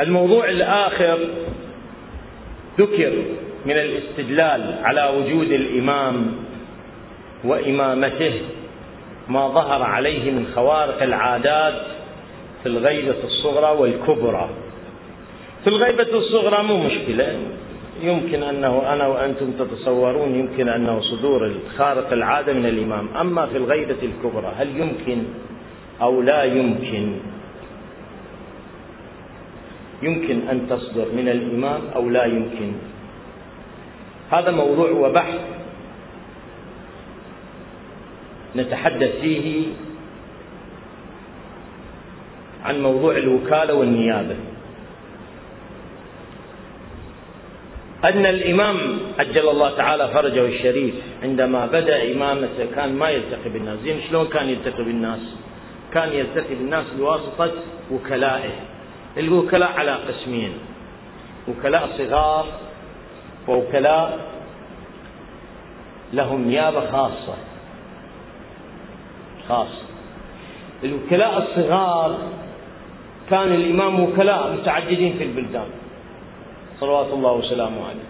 الموضوع 0.00 0.48
الآخر 0.48 1.18
ذكر 2.78 3.12
من 3.66 3.72
الاستدلال 3.78 4.74
على 4.82 5.12
وجود 5.16 5.52
الإمام 5.52 6.32
وإمامته 7.44 8.32
ما 9.28 9.48
ظهر 9.48 9.82
عليه 9.82 10.30
من 10.30 10.46
خوارق 10.54 11.02
العادات 11.02 11.74
في 12.62 12.68
الغيبة 12.68 13.16
الصغرى 13.24 13.76
والكبرى. 13.78 14.48
في 15.64 15.70
الغيبة 15.70 16.18
الصغرى 16.18 16.62
مو 16.62 16.78
مشكلة. 16.78 17.36
يمكن 18.02 18.42
أنه 18.42 18.92
أنا 18.92 19.06
وأنتم 19.06 19.52
تتصورون 19.52 20.34
يمكن 20.34 20.68
أنه 20.68 21.00
صدور 21.00 21.52
خارق 21.76 22.12
العادة 22.12 22.52
من 22.52 22.66
الإمام. 22.66 23.08
أما 23.20 23.46
في 23.46 23.56
الغيبة 23.56 23.96
الكبرى 24.02 24.52
هل 24.58 24.80
يمكن 24.80 25.22
أو 26.02 26.22
لا 26.22 26.44
يمكن 26.44 27.12
يمكن 30.02 30.48
أن 30.48 30.66
تصدر 30.70 31.06
من 31.12 31.28
الإمام 31.28 31.80
أو 31.96 32.08
لا 32.08 32.24
يمكن. 32.24 32.72
هذا 34.30 34.50
موضوع 34.50 34.90
وبحث 34.90 35.40
نتحدث 38.56 39.20
فيه 39.20 39.66
عن 42.64 42.82
موضوع 42.82 43.16
الوكالة 43.16 43.74
والنيابة. 43.74 44.36
أن 48.04 48.26
الإمام 48.26 48.78
عجل 49.18 49.48
الله 49.48 49.76
تعالى 49.76 50.08
فرجه 50.08 50.46
الشريف 50.46 50.94
عندما 51.22 51.66
بدأ 51.66 52.12
إمامته 52.12 52.66
كان 52.74 52.94
ما 52.94 53.10
يلتقي 53.10 53.50
بالناس. 53.50 53.78
زين 53.78 54.00
شلون 54.08 54.26
كان 54.26 54.48
يلتقي 54.48 54.84
بالناس؟ 54.84 55.20
كان 55.94 56.08
يلتقي 56.12 56.54
بالناس 56.54 56.86
بواسطة 56.98 57.52
وكلائه. 57.90 58.54
الوكلاء 59.18 59.72
على 59.72 59.92
قسمين. 59.92 60.52
وكلاء 61.48 61.88
صغار 61.98 62.46
ووكلاء 63.48 64.18
لهم 66.12 66.44
نيابة 66.44 66.90
خاصة. 66.90 67.34
خاصة. 69.48 69.88
الوكلاء 70.84 71.38
الصغار 71.38 72.18
كان 73.30 73.52
الإمام 73.52 74.00
وكلاء 74.00 74.52
متعددين 74.52 75.12
في 75.18 75.24
البلدان. 75.24 75.68
صلوات 76.80 77.06
الله 77.12 77.32
وسلامه 77.32 77.80
عليه. 77.88 78.08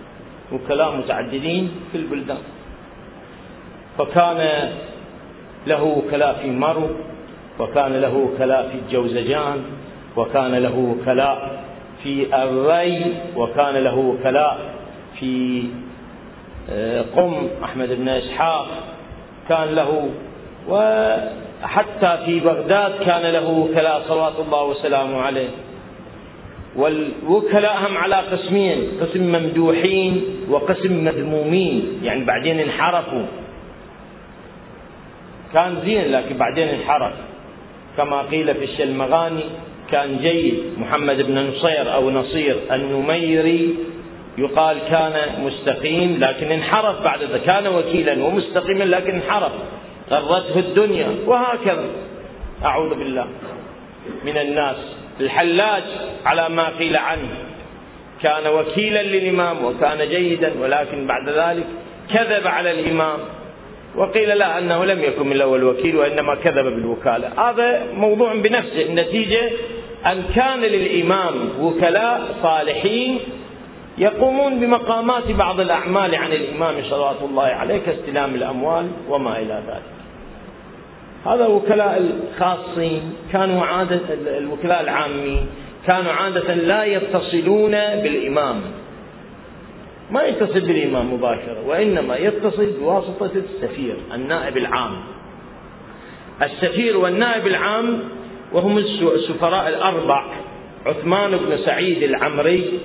وكلاء 0.52 0.96
متعددين 0.96 1.70
في 1.92 1.98
البلدان. 1.98 2.42
فكان 3.98 4.70
له 5.66 5.82
وكلاء 5.82 6.38
في 6.42 6.50
مرو 6.50 6.88
وكان 7.58 7.92
له 7.92 8.14
وكلاء 8.16 8.68
في 8.68 8.74
الجوزجان 8.74 9.64
وكان 10.18 10.54
له 10.54 10.78
وكلاء 10.78 11.62
في 12.02 12.26
الري 12.42 13.14
وكان 13.36 13.74
له 13.74 13.98
وكلاء 13.98 14.58
في 15.20 15.62
آه، 16.70 17.04
قم 17.16 17.48
أحمد 17.64 17.88
بن 17.88 18.08
إسحاق 18.08 18.66
كان 19.48 19.68
له 19.68 20.08
وحتى 20.68 22.18
في 22.24 22.40
بغداد 22.40 22.92
كان 23.04 23.22
له 23.22 23.48
وكلاء 23.48 24.02
صلوات 24.08 24.32
الله 24.40 24.64
وسلامه 24.64 25.20
عليه. 25.20 25.48
والوكلاء 26.76 27.76
هم 27.86 27.96
على 27.96 28.16
قسمين 28.16 28.88
قسم 29.00 29.22
ممدوحين 29.22 30.24
وقسم 30.50 31.04
مذمومين 31.04 32.00
يعني 32.02 32.24
بعدين 32.24 32.60
انحرفوا. 32.60 33.26
كان 35.54 35.80
زين 35.84 36.12
لكن 36.12 36.36
بعدين 36.36 36.68
انحرف. 36.68 37.12
كما 37.96 38.22
قيل 38.22 38.54
في 38.54 38.64
الشلمغاني 38.64 39.44
كان 39.92 40.18
جيد 40.18 40.54
محمد 40.78 41.22
بن 41.22 41.38
نصير 41.38 41.94
أو 41.94 42.10
نصير 42.10 42.56
النميري 42.72 43.74
يقال 44.38 44.76
كان 44.90 45.44
مستقيم 45.44 46.16
لكن 46.20 46.52
انحرف 46.52 47.02
بعد 47.02 47.22
ذلك 47.22 47.42
كان 47.42 47.66
وكيلا 47.66 48.24
ومستقيما 48.24 48.84
لكن 48.84 49.14
انحرف 49.14 49.52
غرته 50.10 50.58
الدنيا 50.58 51.06
وهكذا. 51.26 51.84
أعوذ 52.64 52.94
بالله 52.94 53.26
من 54.24 54.38
الناس. 54.38 54.76
الحلاج 55.20 55.82
على 56.26 56.48
ما 56.48 56.68
قيل 56.78 56.96
عنه. 56.96 57.28
كان 58.22 58.46
وكيلا 58.46 59.02
للإمام 59.02 59.64
وكان 59.64 60.08
جيدا 60.08 60.52
ولكن 60.60 61.06
بعد 61.06 61.28
ذلك 61.28 61.66
كذب 62.14 62.46
على 62.46 62.70
الإمام. 62.70 63.18
وقيل 63.96 64.28
لا 64.28 64.58
أنه 64.58 64.84
لم 64.84 65.02
يكن 65.04 65.26
من 65.26 65.32
الأول 65.32 65.64
وكيل 65.64 65.96
وإنما 65.96 66.34
كذب 66.34 66.64
بالوكالة. 66.64 67.50
هذا 67.50 67.86
موضوع 67.94 68.34
بنفسه 68.34 68.82
النتيجة 68.82 69.50
أن 70.06 70.22
كان 70.34 70.60
للإمام 70.60 71.34
وكلاء 71.60 72.20
صالحين 72.42 73.18
يقومون 73.98 74.60
بمقامات 74.60 75.30
بعض 75.30 75.60
الأعمال 75.60 76.14
عن 76.14 76.32
الإمام 76.32 76.74
صلوات 76.90 77.22
الله 77.22 77.44
عليه 77.44 77.78
كاستلام 77.78 78.34
الأموال 78.34 78.86
وما 79.08 79.38
إلى 79.38 79.62
ذلك. 79.66 79.98
هذا 81.26 81.46
وكلاء 81.46 81.98
الخاصين 81.98 83.12
كانوا 83.32 83.64
عادة 83.64 84.00
الوكلاء 84.38 84.80
العامين 84.80 85.46
كانوا 85.86 86.12
عادة 86.12 86.54
لا 86.54 86.84
يتصلون 86.84 87.70
بالإمام. 87.70 88.60
ما 90.10 90.22
يتصل 90.22 90.60
بالإمام 90.60 91.14
مباشرة 91.14 91.66
وإنما 91.66 92.16
يتصل 92.16 92.66
بواسطة 92.80 93.30
السفير 93.36 93.96
النائب 94.14 94.56
العام. 94.56 94.96
السفير 96.42 96.96
والنائب 96.96 97.46
العام 97.46 98.00
وهم 98.52 98.78
السفراء 98.78 99.68
الأربع 99.68 100.24
عثمان 100.86 101.30
بن 101.30 101.58
سعيد 101.64 102.02
العمري 102.02 102.80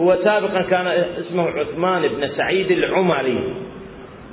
هو 0.00 0.16
سابقا 0.24 0.62
كان 0.62 0.86
اسمه 1.26 1.48
عثمان 1.48 2.02
بن 2.08 2.28
سعيد 2.36 2.70
العمري 2.70 3.38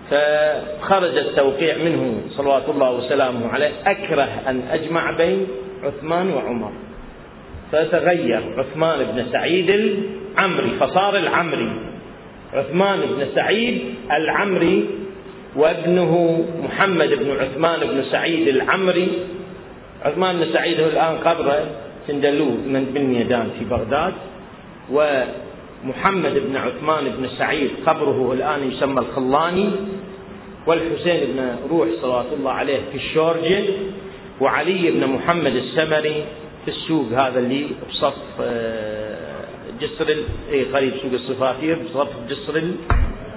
فخرج 0.09 1.17
التوقيع 1.17 1.77
منه 1.77 2.21
صلوات 2.29 2.69
الله 2.69 2.91
وسلامه 2.91 3.49
عليه 3.49 3.71
أكره 3.85 4.29
أن 4.47 4.61
أجمع 4.71 5.11
بين 5.11 5.47
عثمان 5.83 6.29
وعمر 6.29 6.71
فتغير 7.71 8.41
عثمان 8.57 9.03
بن 9.03 9.25
سعيد 9.31 9.69
العمري 9.69 10.69
فصار 10.79 11.17
العمري. 11.17 11.69
عثمان 12.53 12.99
بن 12.99 13.25
سعيد 13.35 13.81
العمري 14.11 14.85
وابنه 15.55 16.45
محمد 16.63 17.09
بن 17.09 17.31
عثمان 17.31 17.79
بن 17.79 18.03
سعيد 18.11 18.47
العمري 18.47 19.09
عثمان 20.03 20.39
بن 20.39 20.53
سعيد 20.53 20.79
هو 20.79 20.87
الآن 20.87 21.17
قبره 21.17 21.67
سندلو 22.07 22.45
من 22.45 22.91
بن 22.93 23.01
ميدان 23.01 23.49
في 23.59 23.65
بغداد. 23.65 24.13
ومحمد 24.91 26.33
بن 26.33 26.55
عثمان 26.55 27.03
بن 27.03 27.29
سعيد 27.37 27.71
قبره 27.85 28.33
الآن 28.33 28.71
يسمى 28.71 28.99
الخلاني. 28.99 29.69
والحسين 30.67 31.19
بن 31.33 31.55
روح 31.69 31.87
صلوات 32.01 32.25
الله 32.33 32.51
عليه 32.51 32.79
في 32.91 32.97
الشورجة. 32.97 33.63
وعلي 34.41 34.91
بن 34.91 35.07
محمد 35.07 35.55
السمري 35.55 36.23
في 36.65 36.71
السوق 36.71 37.07
هذا 37.11 37.39
اللي 37.39 37.67
بصف 37.89 38.15
آه، 38.41 39.43
جسر 39.81 40.17
اي 40.51 40.63
قريب 40.63 40.93
سوق 41.01 41.13
الصفافير 41.13 41.77
بصف 41.85 42.07
جسر 42.29 42.63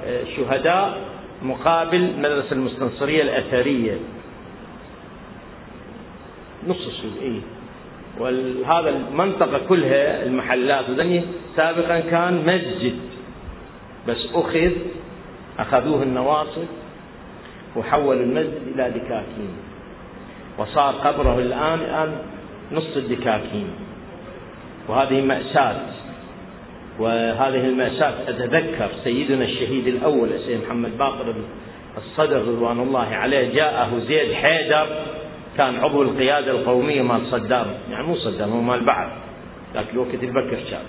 الشهداء 0.07 0.99
مقابل 1.43 2.11
مدرسة 2.19 2.53
المستنصرية 2.53 3.23
الأثرية 3.23 3.99
نص 6.67 6.87
السوق 6.87 7.23
اي 7.23 7.41
وهذا 8.21 8.89
المنطقة 8.89 9.61
كلها 9.69 10.23
المحلات 10.23 10.91
وذني 10.91 11.23
سابقا 11.57 12.01
كان 12.01 12.35
مسجد. 12.47 12.97
بس 14.09 14.27
أخذ 14.35 14.71
أخذوه 15.59 16.03
النواصب 16.03 16.67
وحولوا 17.77 18.23
المسجد 18.23 18.63
إلى 18.75 18.91
دكاكين. 18.91 19.57
وصار 20.59 20.95
قبره 20.95 21.39
الآن 21.39 21.79
الآن 21.79 22.17
نص 22.73 22.97
الدكاكين. 22.97 23.69
وهذه 24.89 25.21
مأساة. 25.21 25.81
وهذه 26.99 27.67
المأساة 27.67 28.15
أتذكر 28.29 28.89
سيدنا 29.05 29.45
الشهيد 29.45 29.87
الأول 29.87 30.29
سيد 30.47 30.61
محمد 30.67 30.99
باقر 30.99 31.35
الصدر 31.97 32.41
رضوان 32.41 32.81
الله 32.81 33.09
عليه 33.15 33.55
جاءه 33.55 33.99
زيد 34.09 34.33
حيدر. 34.33 34.87
كان 35.57 35.77
عضو 35.77 36.03
القيادة 36.03 36.51
القومية 36.51 37.03
مال 37.03 37.27
صدام. 37.31 37.67
يعني 37.91 38.07
مو 38.07 38.17
صدام 38.17 38.51
هو 38.51 38.61
مال 38.61 38.85
بعد. 38.85 39.09
ذاك 39.75 39.87
الوقت 39.93 40.23
البكر 40.23 40.59
شاب. 40.71 40.87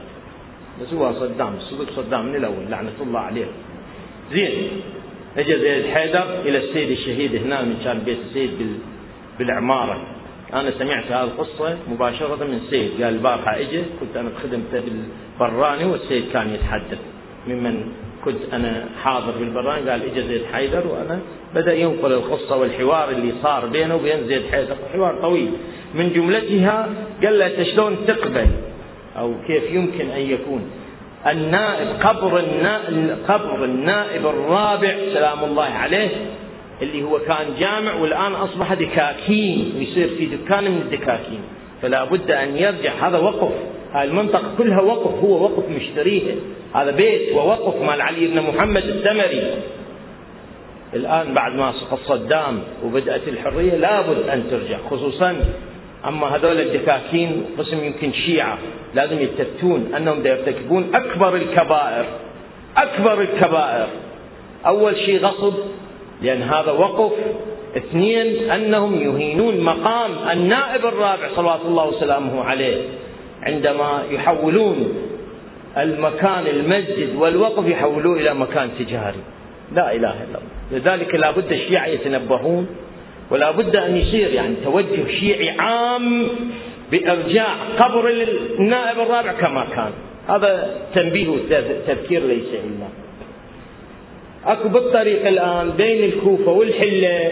بس 0.81 0.93
هو 0.93 1.13
صدام 1.13 1.53
السلوك 1.53 1.89
صدام 1.95 2.25
من 2.25 2.35
الأول 2.35 2.65
لعنة 2.69 2.91
الله 3.01 3.19
عليه. 3.19 3.45
زين 4.31 4.69
اجى 5.37 5.59
زيد 5.59 5.85
حيدر 5.85 6.41
إلى 6.45 6.57
السيد 6.57 6.89
الشهيد 6.91 7.35
هنا 7.35 7.61
من 7.61 7.81
كان 7.83 7.99
بيت 7.99 8.17
السيد 8.29 8.79
بالعمارة. 9.39 9.97
أنا 10.53 10.71
سمعت 10.79 11.05
هذه 11.11 11.23
القصة 11.23 11.77
مباشرة 11.91 12.43
من 12.45 12.53
السيد 12.53 13.03
قال 13.03 13.13
البارحة 13.13 13.55
اجى 13.59 13.81
كنت 13.99 14.17
أنا 14.17 14.29
بخدمته 14.29 14.81
بالبراني 15.39 15.85
والسيد 15.85 16.23
كان 16.33 16.49
يتحدث. 16.53 16.99
ممن 17.47 17.91
كنت 18.25 18.53
أنا 18.53 18.85
حاضر 19.03 19.31
بالبراني 19.39 19.89
قال 19.89 20.01
اجى 20.03 20.27
زيد 20.27 20.41
حيدر 20.53 20.87
وأنا 20.87 21.19
بدأ 21.55 21.73
ينقل 21.73 22.11
القصة 22.11 22.57
والحوار 22.57 23.09
اللي 23.09 23.33
صار 23.43 23.65
بينه 23.65 23.95
وبين 23.95 24.27
زيد 24.27 24.41
حيدر. 24.51 24.75
حوار 24.93 25.15
طويل. 25.21 25.51
من 25.93 26.13
جملتها 26.13 26.89
قال 27.23 27.39
له 27.39 27.47
أنت 27.47 27.63
شلون 27.63 27.97
تقبل؟ 28.07 28.47
أو 29.17 29.33
كيف 29.47 29.71
يمكن 29.71 30.09
أن 30.09 30.21
يكون؟ 30.21 30.71
النائب 31.27 31.87
قبر 32.03 32.39
النائب, 32.39 33.17
قبر 33.27 33.63
النائب 33.63 34.25
الرابع 34.25 34.95
سلام 35.13 35.43
الله 35.43 35.63
عليه 35.63 36.09
اللي 36.81 37.03
هو 37.03 37.19
كان 37.19 37.45
جامع 37.59 37.93
والآن 37.93 38.33
أصبح 38.33 38.73
دكاكين 38.73 39.73
ويصير 39.77 40.07
في 40.17 40.25
دكان 40.25 40.63
من 40.63 40.81
الدكاكين. 40.81 41.41
فلا 41.81 42.03
بد 42.03 42.31
أن 42.31 42.57
يرجع 42.57 43.07
هذا 43.07 43.17
وقف. 43.17 43.51
المنطقة 43.95 44.51
كلها 44.57 44.81
وقف 44.81 45.23
هو 45.23 45.43
وقف 45.43 45.69
مشتريه. 45.69 46.35
هذا 46.75 46.91
بيت 46.91 47.35
ووقف 47.35 47.81
مال 47.81 48.01
علي 48.01 48.27
بن 48.27 48.41
محمد 48.41 48.83
السمري 48.83 49.53
الآن 50.93 51.33
بعد 51.33 51.55
ما 51.55 51.71
سقط 51.71 51.99
صدام 52.05 52.59
وبدأت 52.85 53.27
الحرية 53.27 53.75
لابد 53.75 54.29
أن 54.29 54.43
ترجع 54.51 54.77
خصوصا 54.89 55.35
أما 56.07 56.35
هذول 56.35 56.59
الدكاكين 56.59 57.45
قسم 57.57 57.83
يمكن 57.83 58.13
شيعة 58.13 58.57
لازم 58.95 59.21
يتفتون 59.21 59.91
أنهم 59.97 60.27
يرتكبون 60.27 60.95
أكبر 60.95 61.35
الكبائر 61.35 62.05
أكبر 62.77 63.21
الكبائر. 63.21 63.87
أول 64.65 64.97
شيء 64.97 65.19
غصب 65.19 65.53
لأن 66.21 66.41
هذا 66.41 66.71
وقف. 66.71 67.11
اثنين 67.77 68.51
أنهم 68.51 69.01
يهينون 69.01 69.59
مقام 69.59 70.11
النائب 70.31 70.85
الرابع 70.85 71.29
صلوات 71.35 71.59
الله 71.65 71.87
وسلامه 71.87 72.43
عليه. 72.43 72.81
عندما 73.43 74.03
يحولون 74.11 74.93
المكان 75.77 76.47
المسجد 76.47 77.15
والوقف 77.15 77.67
يحولوه 77.67 78.17
إلى 78.17 78.33
مكان 78.33 78.69
تجاري. 78.79 79.19
لا 79.75 79.95
إله 79.95 80.13
إلا 80.13 80.37
الله. 80.37 80.41
لذلك 80.71 81.15
لا 81.15 81.31
بد 81.31 81.51
الشيعة 81.51 81.85
يتنبهون 81.85 82.67
ولا 83.31 83.51
بد 83.51 83.75
أن 83.75 83.97
يصير 83.97 84.33
يعني 84.33 84.55
توجه 84.63 85.07
شيعي 85.19 85.49
عام 85.49 86.27
بإرجاع 86.91 87.55
قبر 87.79 88.09
النائب 88.59 88.99
الرابع 88.99 89.31
كما 89.31 89.65
كان. 89.75 89.91
هذا 90.29 90.77
تنبيه 90.95 91.27
وتذكير 91.27 92.23
ليس 92.23 92.51
إلا. 92.53 92.87
أكو 94.45 94.69
بالطريق 94.69 95.27
الآن 95.27 95.69
بين 95.77 96.03
الكوفة 96.03 96.51
والحلة 96.51 97.31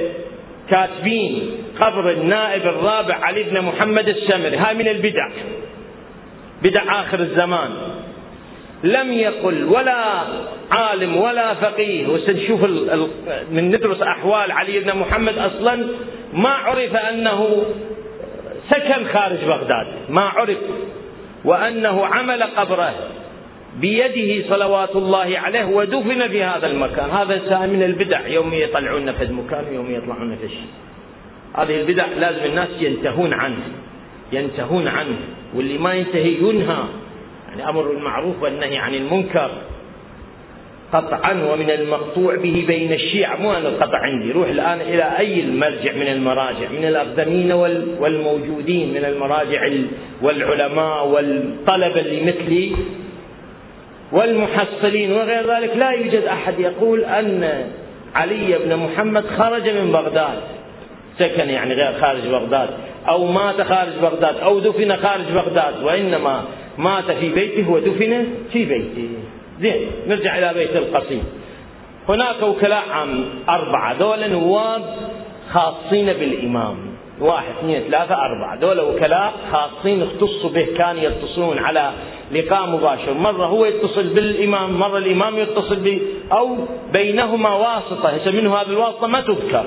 كاتبين 0.69 1.51
قبر 1.79 2.11
النائب 2.11 2.61
الرابع 2.61 3.15
علي 3.15 3.43
بن 3.43 3.61
محمد 3.61 4.07
السمري. 4.07 4.57
هاي 4.57 4.75
من 4.75 4.87
البدع. 4.87 5.29
بدع 6.63 7.01
آخر 7.01 7.19
الزمان. 7.19 7.69
لم 8.83 9.11
يقل 9.11 9.63
ولا 9.63 10.21
عالم 10.71 11.17
ولا 11.17 11.53
فقيه. 11.53 12.07
وسنشوف 12.07 12.63
من 13.51 13.71
ندرس 13.71 14.01
أحوال 14.01 14.51
علي 14.51 14.79
بن 14.79 14.97
محمد 14.97 15.37
أصلا 15.37 15.87
ما 16.33 16.49
عرف 16.49 16.95
أنه 16.95 17.65
سكن 18.69 19.07
خارج 19.13 19.37
بغداد. 19.45 19.87
ما 20.09 20.21
عرف. 20.21 20.57
وأنه 21.45 22.05
عمل 22.05 22.43
قبره 22.43 22.93
بيده 23.79 24.49
صلوات 24.49 24.95
الله 24.95 25.39
عليه 25.39 25.65
ودفن 25.65 26.27
في 26.27 26.43
هذا 26.43 26.67
المكان. 26.67 27.09
هذا 27.09 27.65
من 27.65 27.83
البدع. 27.83 28.27
يوم 28.27 28.53
يطلعون 28.53 29.11
في 29.11 29.23
المكان 29.23 29.65
ويوم 29.69 29.91
يطلعون 29.91 30.35
في 30.35 30.45
الشيء. 30.45 30.69
هذه 31.57 31.81
البدع 31.81 32.05
لازم 32.05 32.45
الناس 32.45 32.69
ينتهون 32.79 33.33
عنه. 33.33 33.63
ينتهون 34.31 34.87
عنه. 34.87 35.17
واللي 35.55 35.77
ما 35.77 35.93
ينتهي 35.93 36.33
ينهى. 36.41 36.83
يعني 37.49 37.69
أمر 37.69 37.81
بالمعروف 37.81 38.43
والنهي 38.43 38.77
عن 38.77 38.93
المنكر. 38.93 39.51
قطعا 40.93 41.33
ومن 41.51 41.69
المقطوع 41.69 42.35
به 42.35 42.63
بين 42.67 42.93
الشيعة. 42.93 43.35
مو 43.35 43.53
أنا 43.53 43.69
القطع 43.69 43.97
عندي 43.97 44.31
روح 44.31 44.47
الآن 44.47 44.81
إلى 44.81 45.17
أي 45.19 45.39
المرجع 45.39 45.93
من 45.93 46.07
المراجع؟ 46.07 46.69
من 46.79 46.85
الأقدمين 46.85 47.51
والموجودين 47.99 48.93
من 48.93 49.05
المراجع 49.05 49.69
والعلماء 50.21 51.07
والطلبة 51.07 51.99
اللي 51.99 52.21
مثلي 52.21 52.71
والمحصلين 54.11 55.11
وغير 55.11 55.55
ذلك. 55.55 55.77
لا 55.77 55.91
يوجد 55.91 56.23
أحد 56.23 56.59
يقول 56.59 57.03
أن 57.03 57.65
علي 58.15 58.59
بن 58.65 58.75
محمد 58.75 59.25
خرج 59.25 59.69
من 59.69 59.91
بغداد. 59.91 60.39
سكن 61.19 61.49
يعني 61.49 61.73
غير 61.73 61.93
خارج 62.01 62.21
بغداد. 62.21 62.69
أو 63.09 63.25
مات 63.25 63.61
خارج 63.61 63.93
بغداد 64.01 64.37
أو 64.37 64.59
دفن 64.59 64.95
خارج 64.95 65.25
بغداد 65.25 65.83
وإنما 65.83 66.43
مات 66.77 67.11
في 67.11 67.29
بيته 67.29 67.71
ودفن 67.71 68.27
في 68.51 68.65
بيته. 68.65 69.09
زين 69.59 69.91
نرجع 70.07 70.37
إلى 70.37 70.53
بيت 70.53 70.75
القصيم. 70.75 71.23
هناك 72.09 72.43
وكلاء 72.43 72.83
عام 72.91 73.25
أربعة 73.49 73.97
دول 73.97 74.29
نواب 74.29 74.83
خاصين 75.51 76.05
بالإمام. 76.05 76.75
واحد 77.19 77.49
اثنين 77.59 77.81
ثلاثة 77.81 78.15
أربعة. 78.15 78.59
دول 78.59 78.79
وكلاء 78.79 79.33
خاصين 79.51 80.01
اختصوا 80.01 80.49
به 80.49 80.67
كانوا 80.77 81.01
يتصلون 81.01 81.59
على 81.59 81.91
لقاء 82.31 82.69
مباشر. 82.69 83.13
مرة 83.13 83.45
هو 83.45 83.65
يتصل 83.65 84.03
بالإمام 84.03 84.79
مرة 84.79 84.97
الإمام 84.97 85.37
يتصل 85.37 85.75
به 85.75 86.01
أو 86.31 86.57
بينهما 86.93 87.55
واسطة. 87.55 88.09
هسه 88.09 88.31
منه 88.31 88.55
هذه 88.55 88.69
الواسطة 88.69 89.07
ما 89.07 89.21
تذكر. 89.21 89.65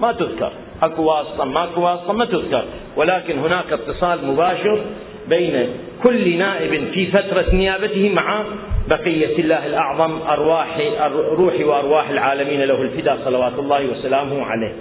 ما 0.00 0.12
تذكر. 0.12 0.52
أكو 0.82 1.02
واسطة 1.02 1.44
ماكو 1.44 1.80
واسطة 1.80 2.12
ما 2.12 2.24
تذكر. 2.24 2.64
ولكن 2.96 3.38
هناك 3.38 3.72
اتصال 3.72 4.26
مباشر 4.26 4.80
بين 5.28 5.68
كل 6.02 6.38
نائب 6.38 6.92
في 6.92 7.06
فترة 7.06 7.46
نيابته 7.52 8.08
مع 8.14 8.44
بقية 8.88 9.38
الله 9.38 9.66
الأعظم 9.66 10.22
أرواح 10.22 10.80
روحي 11.12 11.64
وأرواح 11.64 12.08
العالمين 12.08 12.62
له 12.62 12.82
الفداء 12.82 13.18
صلوات 13.24 13.52
الله 13.58 13.86
وسلامه 13.86 14.44
عليه. 14.44 14.72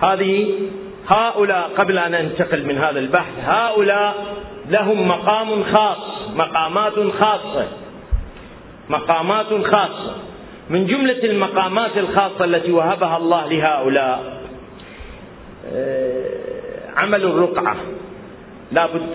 هذه 0.00 0.54
هؤلاء 1.08 1.70
قبل 1.76 1.98
أن 1.98 2.14
أنتقل 2.14 2.64
من 2.66 2.78
هذا 2.78 2.98
البحث 2.98 3.32
هؤلاء 3.44 4.14
لهم 4.68 5.08
مقام 5.08 5.64
خاص 5.64 5.98
مقامات 6.36 6.94
خاصة. 7.20 7.66
مقامات 8.88 9.46
خاصة. 9.64 10.14
من 10.70 10.86
جملة 10.86 11.24
المقامات 11.24 11.98
الخاصة 11.98 12.44
التي 12.44 12.72
وهبها 12.72 13.16
الله 13.16 13.46
لهؤلاء 13.48 14.37
عمل 16.96 17.24
الرقعة. 17.24 17.76
لابد 18.72 19.06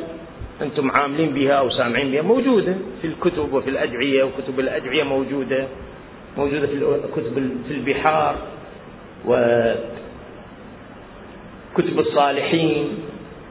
أنتم 0.61 0.91
عاملين 0.91 1.33
بها 1.33 1.53
أو 1.53 1.69
سامعين 1.69 2.11
بها. 2.11 2.21
موجودة 2.21 2.75
في 3.01 3.07
الكتب 3.07 3.53
وفي 3.53 3.69
الأدعية 3.69 4.23
وكتب 4.23 4.59
الأدعية 4.59 5.03
موجودة 5.03 5.67
موجودة 6.37 6.67
في 6.67 6.99
كتب 7.15 7.57
في 7.67 7.73
البحار 7.73 8.35
وكتب 9.25 9.79
الصالحين. 11.99 12.87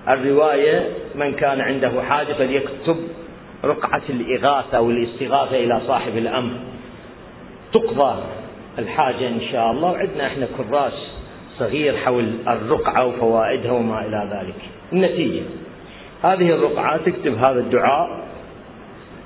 الرواية 0.09 0.89
من 1.15 1.33
كان 1.33 1.61
عنده 1.61 2.03
حاجة 2.03 2.33
فليكتب 2.33 2.97
رقعة 3.65 4.03
الإغاثة 4.11 4.77
أو 4.77 4.91
الاستغاثة 4.91 5.57
إلى 5.57 5.81
صاحب 5.87 6.17
الأمر. 6.17 6.53
تقضى 7.73 8.23
الحاجة 8.79 9.29
إن 9.29 9.41
شاء 9.53 9.71
الله. 9.71 9.91
وعندنا 9.91 10.27
إحنا 10.27 10.49
كراس 10.57 11.12
صغير 11.59 11.97
حول 11.97 12.33
الرقعة 12.49 13.07
وفوائدها 13.07 13.73
وما 13.73 14.07
إلى 14.07 14.31
ذلك. 14.33 14.55
النتيجة. 14.93 15.43
هذه 16.23 16.51
الرقعة 16.51 16.97
تكتب 16.97 17.39
هذا 17.39 17.61
الدعاء 17.61 18.23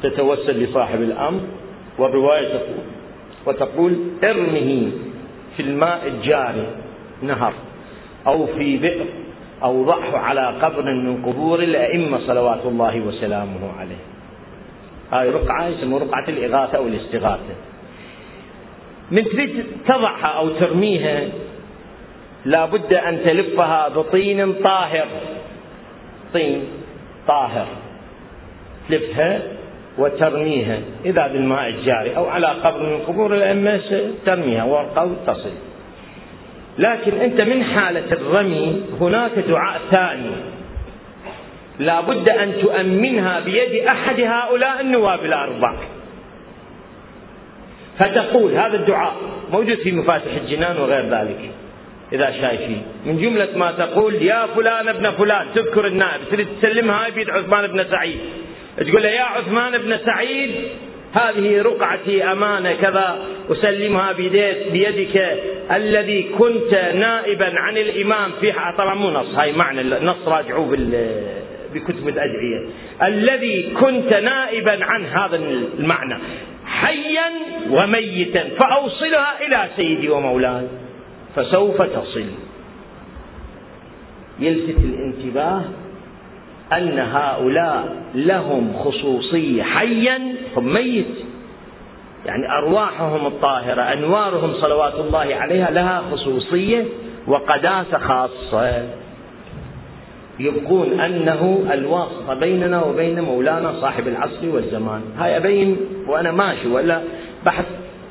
تتوسل 0.02 0.64
لصاحب 0.64 1.02
الأمر 1.02 1.40
والرواية 1.98 2.48
تقول 2.48 2.78
وتقول 3.46 3.96
ارمه 4.24 4.90
في 5.56 5.62
الماء 5.62 6.06
الجاري 6.06 6.66
نهر 7.22 7.52
أو 8.26 8.46
في 8.46 8.76
بئر 8.76 9.06
أو 9.62 9.84
ضعه 9.84 10.18
على 10.18 10.46
قبر 10.62 10.82
من 10.82 11.22
قبور 11.26 11.62
الأئمة 11.62 12.18
صلوات 12.26 12.60
الله 12.64 13.00
وسلامه 13.00 13.72
عليه. 13.78 14.04
هاي 15.12 15.30
رقعة 15.30 15.66
يسموها 15.66 16.04
رقعة 16.04 16.28
الإغاثة 16.28 16.78
أو 16.78 16.86
الاستغاثة. 16.86 17.54
من 19.10 19.24
تريد 19.24 19.66
تضعها 19.86 20.26
أو 20.26 20.48
ترميها 20.48 21.28
لا 22.46 22.64
بد 22.64 22.92
أن 22.94 23.24
تلفها 23.24 23.88
بطين 23.88 24.52
طاهر. 24.52 25.06
طين 26.34 26.64
طاهر. 27.28 27.66
تلفها 28.88 29.40
وترميها. 29.98 30.78
إذا 31.04 31.26
بالماء 31.26 31.68
الجاري 31.68 32.16
أو 32.16 32.26
على 32.26 32.46
قبر 32.46 32.82
من 32.82 32.98
قبور 32.98 33.34
الأئمة 33.34 33.80
ترميها. 34.26 34.64
ورقة 34.64 35.04
وتصل. 35.04 35.50
لكن 36.78 37.20
أنت 37.20 37.40
من 37.40 37.64
حالة 37.64 38.12
الرمي 38.12 38.82
هناك 39.00 39.38
دعاء 39.38 39.80
ثاني. 39.90 40.30
لا 41.78 42.00
بد 42.00 42.28
أن 42.28 42.52
تؤمنها 42.62 43.40
بيد 43.40 43.84
أحد 43.84 44.20
هؤلاء 44.20 44.80
النواب 44.80 45.24
الأربع 45.24 45.74
فتقول 47.98 48.52
هذا 48.52 48.76
الدعاء 48.76 49.12
موجود 49.52 49.78
في 49.78 49.92
مفاتح 49.92 50.34
الجنان 50.42 50.76
وغير 50.76 51.04
ذلك. 51.04 51.50
إذا 52.12 52.30
شايفين 52.40 52.82
من 53.06 53.18
جملة 53.18 53.48
ما 53.56 53.72
تقول 53.72 54.14
يا 54.14 54.46
فلان 54.46 54.88
ابن 54.88 55.10
فلان 55.10 55.46
تذكر 55.54 55.86
النائب 55.86 56.20
تريد 56.30 56.46
تسلمها 56.58 57.08
بيد 57.08 57.30
عثمان 57.30 57.66
بن 57.66 57.84
سعيد. 57.90 58.18
تقول 58.76 59.02
له 59.02 59.08
يا 59.08 59.22
عثمان 59.22 59.78
بن 59.78 59.98
سعيد 60.04 60.50
هذه 61.12 61.62
رقعتي 61.62 62.24
أمانة 62.24 62.72
كذا 62.72 63.18
أسلمها 63.50 64.12
بيدك 64.12 65.38
الذي 65.72 66.22
كنت 66.22 66.74
نائبا 66.94 67.52
عن 67.56 67.76
الإمام 67.76 68.30
في 68.40 68.52
طبعا 68.78 68.94
مو 68.94 69.10
نص 69.10 69.34
هاي 69.34 69.52
معنى 69.52 69.80
النص 69.80 70.16
راجعوه 70.26 70.76
بكتب 71.74 72.08
الأدعية. 72.08 72.60
الذي 73.02 73.74
كنت 73.80 74.12
نائبا 74.12 74.84
عن 74.84 75.04
هذا 75.04 75.36
المعنى 75.78 76.18
حيا 76.66 77.30
وميتا 77.70 78.44
فأوصلها 78.58 79.46
إلى 79.46 79.68
سيدي 79.76 80.08
ومولاي. 80.08 80.66
فسوف 81.36 81.82
تصل. 81.82 82.24
يلفت 84.40 84.78
الانتباه 84.84 85.62
أن 86.72 86.98
هؤلاء 86.98 87.96
لهم 88.14 88.72
خصوصية 88.84 89.62
حيا 89.62 90.34
هم 90.56 90.72
ميت. 90.72 91.06
يعني 92.26 92.58
أرواحهم 92.58 93.26
الطاهرة 93.26 93.82
أنوارهم 93.82 94.52
صلوات 94.60 94.94
الله 94.94 95.34
عليها 95.34 95.70
لها 95.70 96.02
خصوصية 96.12 96.84
وقداسة 97.26 97.98
خاصة. 97.98 98.88
يبقون 100.38 101.00
أنه 101.00 101.66
الواسطة 101.72 102.34
بيننا 102.34 102.82
وبين 102.82 103.20
مولانا 103.20 103.80
صاحب 103.80 104.08
العصر 104.08 104.48
والزمان. 104.54 105.02
هاي 105.18 105.36
أبين 105.36 105.76
وأنا 106.06 106.32
ماشي 106.32 106.68
ولا 106.68 107.00
بحث 107.44 107.64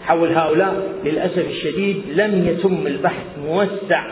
حول 0.05 0.31
هؤلاء 0.31 0.83
للأسف 1.03 1.45
الشديد 1.49 2.01
لم 2.13 2.47
يتم 2.47 2.87
البحث 2.87 3.25
موسع 3.45 4.03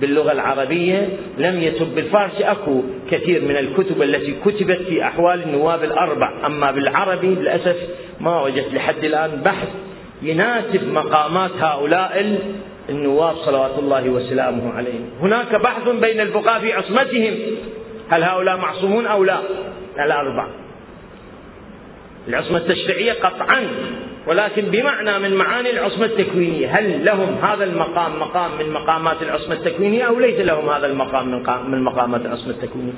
باللغة 0.00 0.32
العربية 0.32 1.08
لم 1.38 1.62
يتم 1.62 1.84
بالفارسي 1.84 2.44
أكو 2.44 2.82
كثير 3.10 3.42
من 3.42 3.56
الكتب 3.56 4.02
التي 4.02 4.34
كتبت 4.44 4.78
في 4.88 5.04
أحوال 5.04 5.42
النواب 5.42 5.84
الأربع 5.84 6.46
أما 6.46 6.70
بالعربي 6.70 7.26
للأسف 7.26 7.76
ما 8.20 8.42
وجدت 8.42 8.74
لحد 8.74 9.04
الآن 9.04 9.30
بحث 9.44 9.68
يناسب 10.22 10.92
مقامات 10.92 11.50
هؤلاء 11.60 12.38
النواب 12.88 13.36
صلوات 13.36 13.78
الله 13.78 14.08
وسلامه 14.08 14.72
عليهم. 14.72 15.10
هناك 15.20 15.54
بحث 15.54 15.88
بين 15.88 16.20
الفقهاء 16.20 16.60
في 16.60 16.72
عصمتهم. 16.72 17.34
هل 18.08 18.22
هؤلاء 18.22 18.56
معصومون 18.56 19.06
أو 19.06 19.24
لا؟ 19.24 19.38
الأربع. 19.98 20.46
العصمة 22.28 22.58
التشريعية 22.58 23.12
قطعا. 23.12 23.66
ولكن 24.26 24.62
بمعنى 24.62 25.18
من 25.18 25.34
معاني 25.34 25.70
العصمة 25.70 26.04
التكوينية 26.04 26.78
هل 26.78 27.04
لهم 27.04 27.38
هذا 27.42 27.64
المقام 27.64 28.20
مقام 28.20 28.50
من 28.58 28.72
مقامات 28.72 29.22
العصمة 29.22 29.54
التكوينية 29.54 30.04
أو 30.04 30.18
ليس 30.18 30.40
لهم 30.40 30.68
هذا 30.70 30.86
المقام 30.86 31.28
من 31.70 31.82
مقامات 31.82 32.20
العصمة 32.20 32.50
التكوينية؟ 32.50 32.92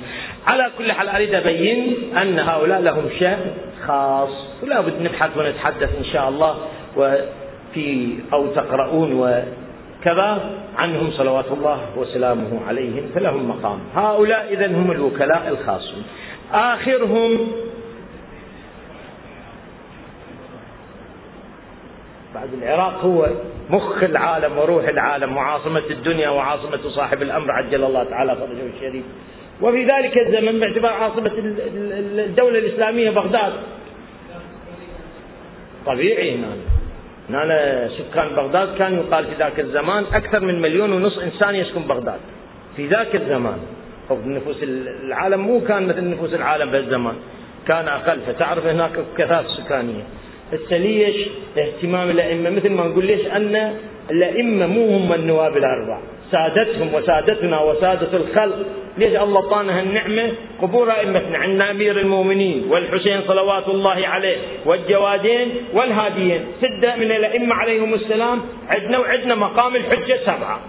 على 0.47 0.71
كل 0.77 0.91
حال 0.91 1.09
أريد 1.09 1.33
أبين 1.33 1.95
أن 2.17 2.39
هؤلاء 2.39 2.81
لهم 2.81 3.09
شأن 3.19 3.39
خاص 3.87 4.29
ولا 4.63 4.81
بد 4.81 5.01
نبحث 5.01 5.37
ونتحدث 5.37 5.97
إن 5.97 6.05
شاء 6.13 6.29
الله 6.29 6.55
وفي 6.97 8.15
أو 8.33 8.47
تقرؤون 8.47 9.13
وكذا 9.13 10.49
عنهم 10.77 11.11
صلوات 11.11 11.51
الله 11.51 11.79
وسلامه 11.97 12.59
عليهم 12.67 13.03
فلهم 13.15 13.49
مقام. 13.49 13.79
هؤلاء 13.95 14.47
إذا 14.51 14.67
هم 14.67 14.91
الوكلاء 14.91 15.47
الخاصون. 15.47 16.03
آخرهم 16.53 17.51
بعد 22.35 22.49
العراق 22.53 23.05
هو 23.05 23.29
مخ 23.69 24.03
العالم 24.03 24.57
وروح 24.57 24.87
العالم 24.87 25.37
وعاصمة 25.37 25.83
الدنيا 25.89 26.29
وعاصمة 26.29 26.89
صاحب 26.89 27.21
الأمر 27.21 27.51
عجل 27.51 27.83
الله 27.83 28.03
تعالى 28.03 28.35
فرجه 28.35 28.75
الشريف. 28.75 29.03
وفي 29.61 29.83
ذلك 29.83 30.17
الزمن 30.17 30.59
باعتبار 30.59 30.93
عاصمة 30.93 31.31
الدولة 31.35 32.59
الإسلامية 32.59 33.09
بغداد. 33.09 33.53
طبيعي 35.85 36.35
هنا. 36.35 36.47
هنا 37.29 37.89
سكان 37.97 38.35
بغداد 38.35 38.77
كان 38.77 38.93
يقال 38.93 39.25
في 39.25 39.35
ذاك 39.39 39.59
الزمان 39.59 40.03
أكثر 40.13 40.39
من 40.39 40.61
مليون 40.61 40.93
ونصف 40.93 41.23
إنسان 41.23 41.55
يسكن 41.55 41.81
بغداد. 41.81 42.19
في 42.75 42.87
ذاك 42.87 43.15
الزمان. 43.15 43.57
نفوس 44.11 44.63
العالم 44.63 45.39
مو 45.39 45.61
كان 45.61 45.87
مثل 45.87 46.09
نفوس 46.09 46.33
العالم 46.33 46.71
بهالزمان. 46.71 47.15
كان 47.67 47.87
أقل. 47.87 48.19
فتعرف 48.27 48.65
هناك 48.65 48.91
كثافة 49.17 49.49
سكانية. 49.49 50.03
هسه 50.51 50.77
ليش؟ 50.77 51.27
اهتمام 51.57 52.09
الأئمة. 52.09 52.49
مثل 52.49 52.69
ما 52.69 52.87
نقول 52.87 53.05
ليش؟ 53.05 53.27
أن 53.27 53.75
الأئمة 54.11 54.67
مو 54.67 54.97
هم 54.97 55.13
النواب 55.13 55.57
الاربع 55.57 55.99
سادتهم 56.31 56.93
وسادتنا 56.93 57.59
وسادة 57.59 58.17
الخلق. 58.17 58.55
ليش 58.97 59.15
الله 59.15 59.49
طانا 59.49 59.79
هالنعمة؟ 59.79 60.31
قبور 60.61 60.91
أئمتنا. 60.91 61.37
عندنا 61.37 61.71
أمير 61.71 61.99
المؤمنين 61.99 62.65
والحسين 62.69 63.21
صلوات 63.27 63.67
الله 63.67 64.07
عليه 64.07 64.37
والجوادين 64.65 65.47
والهاديين. 65.73 66.41
سده 66.61 66.95
من 66.95 67.11
الأئمة 67.11 67.55
عليهم 67.55 67.93
السلام. 67.93 68.41
عندنا 68.69 68.99
وعندنا 68.99 69.35
مقام 69.35 69.75
الحجة 69.75 70.19
سبعة. 70.25 70.59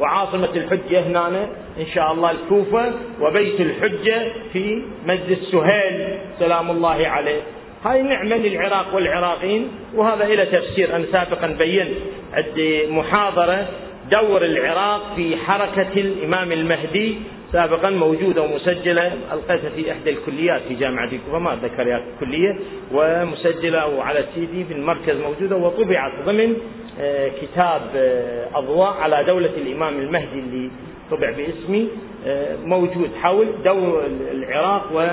وعاصمة 0.00 0.48
الحجة 0.56 1.00
هنا 1.00 1.48
إن 1.80 1.86
شاء 1.94 2.12
الله 2.12 2.30
الكوفة 2.30 2.92
وبيت 3.20 3.60
الحجة 3.60 4.32
في 4.52 4.82
مسجد 5.06 5.38
سهيل. 5.52 6.18
سلام 6.38 6.70
الله 6.70 7.08
عليه. 7.08 7.40
هاي 7.84 8.02
نعمة 8.02 8.36
للعراق 8.36 8.94
والعراقيين 8.94 9.68
وهذا 9.94 10.24
إلى 10.24 10.46
تفسير 10.46 10.96
أنا 10.96 11.04
سابقا 11.12 11.46
بينت 11.46 11.90
عندي 12.32 12.86
محاضرة 12.86 13.68
دور 14.10 14.44
العراق 14.44 15.14
في 15.16 15.36
حركة 15.36 15.92
الإمام 16.00 16.52
المهدي 16.52 17.18
سابقا 17.52 17.90
موجودة 17.90 18.42
ومسجلة 18.42 19.12
ألقيتها 19.32 19.70
في 19.76 19.92
إحدى 19.92 20.10
الكليات 20.10 20.62
في 20.68 20.74
جامعة 20.74 21.04
الكوفة 21.12 21.38
ما 21.38 21.52
أتذكر 21.52 21.96
الكلية 21.96 22.56
ومسجلة 22.92 23.86
وعلى 23.86 24.18
السي 24.18 24.46
دي 24.46 24.64
في 24.64 24.72
المركز 24.72 25.16
موجودة 25.20 25.56
وطبعت 25.56 26.12
ضمن 26.26 26.56
آه، 27.00 27.28
كتاب 27.42 27.82
آه، 27.96 28.46
أضواء 28.54 28.92
على 28.92 29.24
دولة 29.24 29.50
الإمام 29.56 29.98
المهدي 29.98 30.38
اللي 30.38 30.70
طبع 31.10 31.30
باسمي 31.30 31.88
آه، 32.26 32.56
موجود 32.64 33.10
حول 33.22 33.46
دور 33.64 34.02
العراق 34.32 34.90
و 34.94 35.06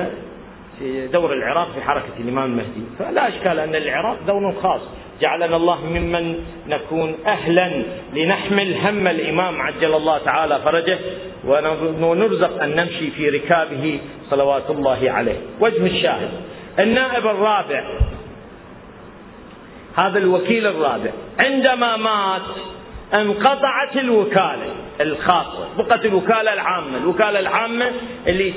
دور 1.13 1.33
العراق 1.33 1.71
في 1.75 1.81
حركة 1.81 2.17
الإمام 2.19 2.51
المهدي. 2.51 2.83
فلا 2.99 3.27
إشكال 3.27 3.59
أن 3.59 3.75
العراق 3.75 4.17
دور 4.27 4.53
خاص. 4.63 4.81
جعلنا 5.21 5.55
الله 5.55 5.85
ممن 5.85 6.45
نكون 6.67 7.15
أهلا 7.25 7.83
لنحمل 8.13 8.77
هم 8.77 9.07
الإمام 9.07 9.61
عجل 9.61 9.95
الله 9.95 10.17
تعالى 10.17 10.59
فرجه 10.59 10.99
ونرزق 12.01 12.63
أن 12.63 12.75
نمشي 12.75 13.11
في 13.11 13.29
ركابه 13.29 13.99
صلوات 14.29 14.69
الله 14.69 15.11
عليه. 15.11 15.37
وجه 15.59 15.85
الشاهد 15.85 16.29
النائب 16.79 17.27
الرابع 17.27 17.83
هذا 19.95 20.17
الوكيل 20.17 20.67
الرابع 20.67 21.11
عندما 21.39 21.97
مات 21.97 22.41
انقطعت 23.13 23.95
الوكالة 23.95 24.75
الخاصة. 25.01 25.67
بقت 25.77 26.05
الوكالة 26.05 26.53
العامة 26.53 26.97
الوكالة 26.97 27.39
العامة 27.39 27.91
اللي 28.27 28.53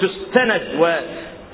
تستند 0.00 0.62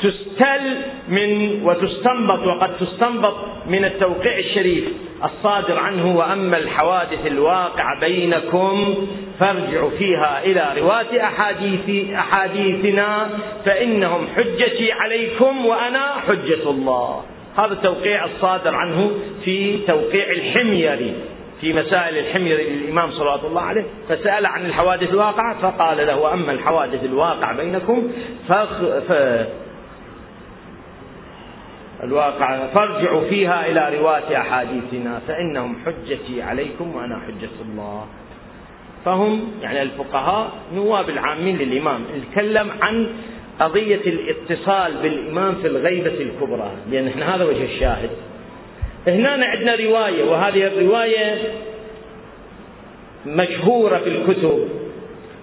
تستل 0.01 0.77
من 1.09 1.61
وتستنبط 1.65 2.47
وقد 2.47 2.77
تستنبط 2.77 3.35
من 3.67 3.85
التوقيع 3.85 4.39
الشريف 4.39 4.85
الصادر 5.25 5.79
عنه 5.79 6.17
وأما 6.17 6.59
الحوادث 6.59 7.27
الواقعه 7.27 8.01
بينكم 8.01 8.95
فارجعوا 9.41 9.91
فيها 9.91 10.45
إلى 10.45 10.81
رواة 10.81 11.25
احاديث 11.25 12.11
أحاديثنا 12.15 13.31
فإنهم 13.65 14.27
حجتي 14.37 14.93
عليكم 14.93 15.67
وأنا 15.67 16.13
حجة 16.29 16.71
الله. 16.71 17.23
هذا 17.57 17.73
التوقيع 17.73 18.25
الصادر 18.25 18.75
عنه 18.75 19.11
في 19.45 19.79
توقيع 19.87 20.31
الحميري 20.31 21.15
في 21.61 21.73
مسائل 21.73 22.19
الحميري 22.19 22.65
للإمام 22.65 23.11
صلوات 23.11 23.45
الله 23.45 23.63
عليه 23.63 23.85
فسأل 24.09 24.47
عن 24.47 24.67
الحوادث 24.67 25.11
الواقعة 25.11 25.61
فقال 25.61 26.07
له 26.07 26.35
أما 26.35 26.53
الحوادث 26.53 27.05
الواقعة 27.05 27.57
بينكم 27.57 28.09
الواقع. 32.03 32.67
فارجعوا 32.67 33.29
فيها 33.29 33.67
إلى 33.67 33.99
رواة 33.99 34.41
أحاديثنا. 34.41 35.21
فإنهم 35.29 35.77
حجتي 35.87 36.43
عليكم 36.43 36.97
وأنا 36.97 37.21
حجة 37.27 37.71
الله. 37.71 38.07
فهم 39.05 39.53
يعني 39.63 39.83
الفقهاء 39.83 40.53
نواب 40.75 41.11
العامين 41.11 41.59
للإمام. 41.59 42.05
نتكلم 42.17 42.71
عن 42.81 43.07
قضية 43.61 44.01
الاتصال 44.07 44.95
بالإمام 45.03 45.55
في 45.55 45.67
الغيبة 45.67 46.21
الكبرى. 46.21 46.71
لأن 46.91 47.09
إحنا 47.09 47.37
هذا 47.37 47.45
وجه 47.45 47.65
الشاهد. 47.65 48.11
هنا 49.07 49.47
عندنا 49.47 49.75
رواية 49.75 50.25
وهذه 50.25 50.67
الرواية 50.67 51.39
مشهورة 53.27 53.99
في 53.99 54.09
الكتب. 54.09 54.69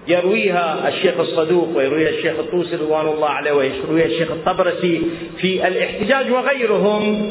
يرويها 0.08 0.88
الشيخ 0.88 1.20
الصدوق 1.20 1.76
ويرويها 1.76 2.08
الشيخ 2.08 2.38
الطوسي 2.38 2.76
رضوان 2.76 3.08
الله 3.08 3.28
عليه 3.28 3.52
ويرويها 3.52 4.06
الشيخ 4.06 4.30
الطبرسي 4.30 5.02
في 5.40 5.68
الاحتجاج 5.68 6.32
وغيرهم. 6.32 7.30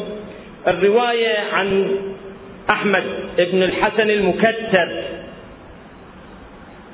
الرواية 0.66 1.38
عن 1.52 1.96
أحمد 2.70 3.04
بن 3.38 3.62
الحسن 3.62 4.10
المكتب. 4.10 5.04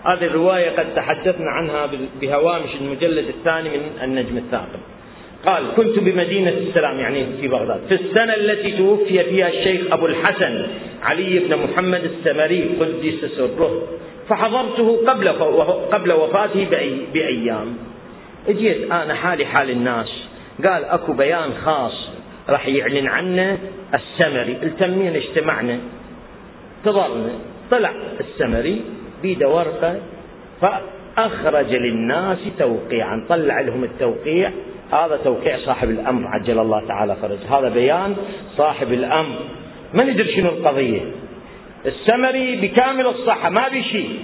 هذه 0.05 0.25
الرواية 0.25 0.71
قد 0.71 0.95
تحدثنا 0.95 1.51
عنها 1.51 1.91
بهوامش 2.21 2.71
المجلد 2.81 3.29
الثاني 3.29 3.69
من 3.69 3.91
النجم 4.03 4.37
الثاقب. 4.37 4.81
قال 5.47 5.65
كنت 5.77 5.99
بمدينة 5.99 6.51
السلام 6.51 7.01
يعني 7.01 7.27
في 7.41 7.49
بغداد. 7.49 7.81
في 7.89 7.95
السنة 7.95 8.35
التي 8.35 8.73
توفي 8.73 9.25
فيها 9.25 9.49
الشيخ 9.49 9.93
أبو 9.93 10.07
الحسن 10.07 10.67
علي 11.03 11.39
بن 11.39 11.57
محمد 11.57 12.05
السمري 12.05 12.71
قدس 12.81 13.31
سره. 13.37 13.83
فحضرته 14.31 14.99
قبل 15.07 15.29
قبل 15.93 16.13
وفاته 16.13 16.67
بأيام. 17.15 17.77
اجيت 18.49 18.93
أنا 18.93 19.15
حالي 19.15 19.45
حال 19.45 19.71
الناس. 19.71 20.29
قال 20.65 20.85
أكو 20.85 21.13
بيان 21.13 21.53
خاص 21.65 22.09
راح 22.49 22.69
يعلن 22.69 23.07
عنه 23.07 23.59
السمري. 23.95 24.59
التمين 24.63 25.17
اجتمعنا. 25.17 25.79
انتظرنا. 26.79 27.33
طلع 27.71 27.93
السمري 28.21 28.83
بيده 29.23 29.49
ورقة 29.49 29.97
فأخرج 30.61 31.73
للناس 31.75 32.39
توقيعا. 32.59 33.27
طلع 33.29 33.61
لهم 33.61 33.85
التوقيع. 33.85 34.51
هذا 34.93 35.19
توقيع 35.25 35.59
صاحب 35.59 35.91
الأمر 35.91 36.29
عجل 36.29 36.59
الله 36.59 36.87
تعالى 36.89 37.17
فرج 37.23 37.39
هذا 37.51 37.69
بيان 37.69 38.17
صاحب 38.57 38.93
الأمر. 38.93 39.39
ما 39.95 40.05
ندري 40.05 40.33
شنو 40.37 40.49
القضية؟ 40.49 41.01
السمري 41.87 42.57
بكامل 42.57 43.07
الصحة 43.07 43.51
ما 43.51 43.69
بشيء 43.69 44.19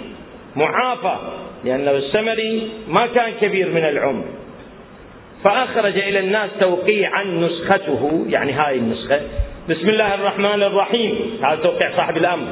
معافى 0.57 1.17
لأنه 1.65 1.91
السمري 1.91 2.71
ما 2.89 3.07
كان 3.07 3.33
كبير 3.41 3.71
من 3.71 3.85
العمر. 3.85 4.25
فأخرج 5.45 5.99
إلى 5.99 6.19
الناس 6.19 6.51
توقيعا 6.61 7.25
نسخته 7.25 8.27
يعني 8.29 8.53
هاي 8.53 8.77
النسخة. 8.77 9.21
بسم 9.69 9.89
الله 9.89 10.15
الرحمن 10.15 10.63
الرحيم. 10.63 11.39
هذا 11.43 11.63
توقيع 11.63 11.97
صاحب 11.97 12.17
الأمر. 12.17 12.47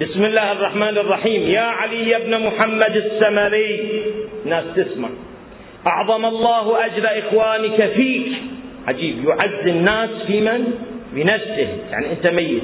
بسم 0.00 0.24
الله 0.24 0.52
الرحمن 0.52 0.98
الرحيم. 0.98 1.42
يا 1.42 1.60
علي 1.60 2.18
بن 2.26 2.46
محمد 2.46 2.96
السمري. 2.96 4.02
ناس 4.46 4.64
تسمع. 4.76 5.08
أعظم 5.86 6.24
الله 6.24 6.86
أجر 6.86 7.08
إخوانك 7.18 7.92
فيك. 7.96 8.32
عجيب. 8.88 9.24
يعز 9.28 9.66
الناس 9.66 10.10
في 10.26 10.40
من؟ 10.40 10.64
بنفسه 11.12 11.68
يعني 11.90 12.12
أنت 12.12 12.26
ميت. 12.26 12.62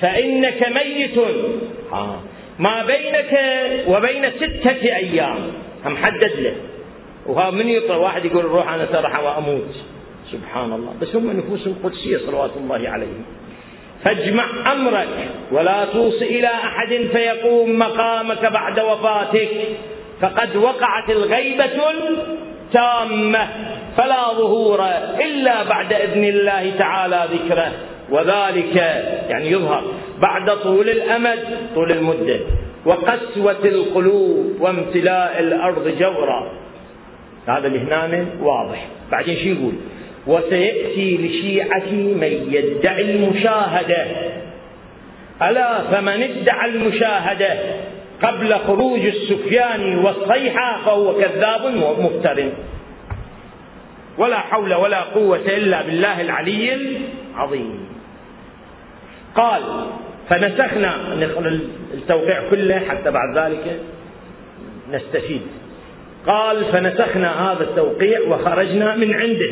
فإنك 0.00 0.68
ميت. 0.68 1.18
آه. 1.92 2.20
ما 2.58 2.84
بينك 2.86 3.40
وبين 3.88 4.30
ستة 4.30 4.96
أيام. 4.96 5.38
هم 5.84 5.96
حدد 5.96 6.32
له. 6.38 6.54
وها 7.26 7.50
من 7.50 7.68
يطلع؟ 7.68 7.96
واحد 7.96 8.24
يقول 8.24 8.44
روح 8.44 8.72
أنا 8.72 8.86
سرح 8.92 9.20
وأموت 9.20 9.74
سبحان 10.32 10.72
الله. 10.72 10.94
بس 11.00 11.16
هم 11.16 11.36
نفوسهم 11.36 11.76
قدسية 11.84 12.18
صلوات 12.26 12.50
الله 12.56 12.88
عليهم. 12.88 13.24
فاجمع 14.04 14.72
أمرك 14.72 15.28
ولا 15.52 15.84
توص 15.92 16.22
إلى 16.22 16.46
أحد 16.46 17.08
فيقوم 17.12 17.78
مقامك 17.78 18.46
بعد 18.46 18.80
وفاتك. 18.80 19.48
فقد 20.20 20.56
وقعت 20.56 21.10
الغيبة 21.10 21.90
التامة. 21.90 23.48
فلا 23.96 24.32
ظهور 24.32 24.88
إلا 25.20 25.62
بعد 25.62 25.92
إذن 25.92 26.24
الله 26.24 26.72
تعالى 26.78 27.28
ذكره. 27.32 27.72
وذلك 28.10 28.76
يعني 29.28 29.50
يظهر 29.50 29.82
بعد 30.20 30.50
طول 30.50 30.90
الأمد 30.90 31.38
طول 31.74 31.92
المدة. 31.92 32.40
وقسوة 32.84 33.64
القلوب 33.64 34.56
وامتلاء 34.60 35.40
الأرض 35.40 35.98
جورا. 35.98 36.52
هذا 37.48 37.66
اللي 37.66 37.78
هنا 37.78 38.26
واضح. 38.40 38.86
بعدين 39.12 39.36
شو 39.36 39.48
يقول؟ 39.48 39.72
وسيأتي 40.26 41.16
لشيعتي 41.16 42.14
من 42.14 42.48
يدعي 42.50 43.02
المشاهدة. 43.02 44.06
ألا 45.42 45.82
فمن 45.82 46.22
ادعى 46.22 46.70
المشاهدة 46.70 47.54
قبل 48.22 48.54
خروج 48.54 49.00
السفيان 49.00 49.98
والصيحة 49.98 50.84
فهو 50.84 51.14
كذاب 51.14 51.66
مفتر 51.98 52.44
ولا 54.18 54.38
حول 54.38 54.74
ولا 54.74 55.00
قوة 55.00 55.46
إلا 55.46 55.82
بالله 55.82 56.20
العلي 56.20 56.74
العظيم. 57.34 57.95
قال 59.36 59.62
فنسخنا 60.28 61.14
التوقيع 61.94 62.50
كله 62.50 62.78
حتى 62.88 63.10
بعد 63.10 63.38
ذلك 63.38 63.80
نستفيد. 64.92 65.42
قال 66.26 66.64
فنسخنا 66.64 67.52
هذا 67.52 67.62
التوقيع 67.64 68.20
وخرجنا 68.28 68.96
من 68.96 69.14
عنده. 69.14 69.50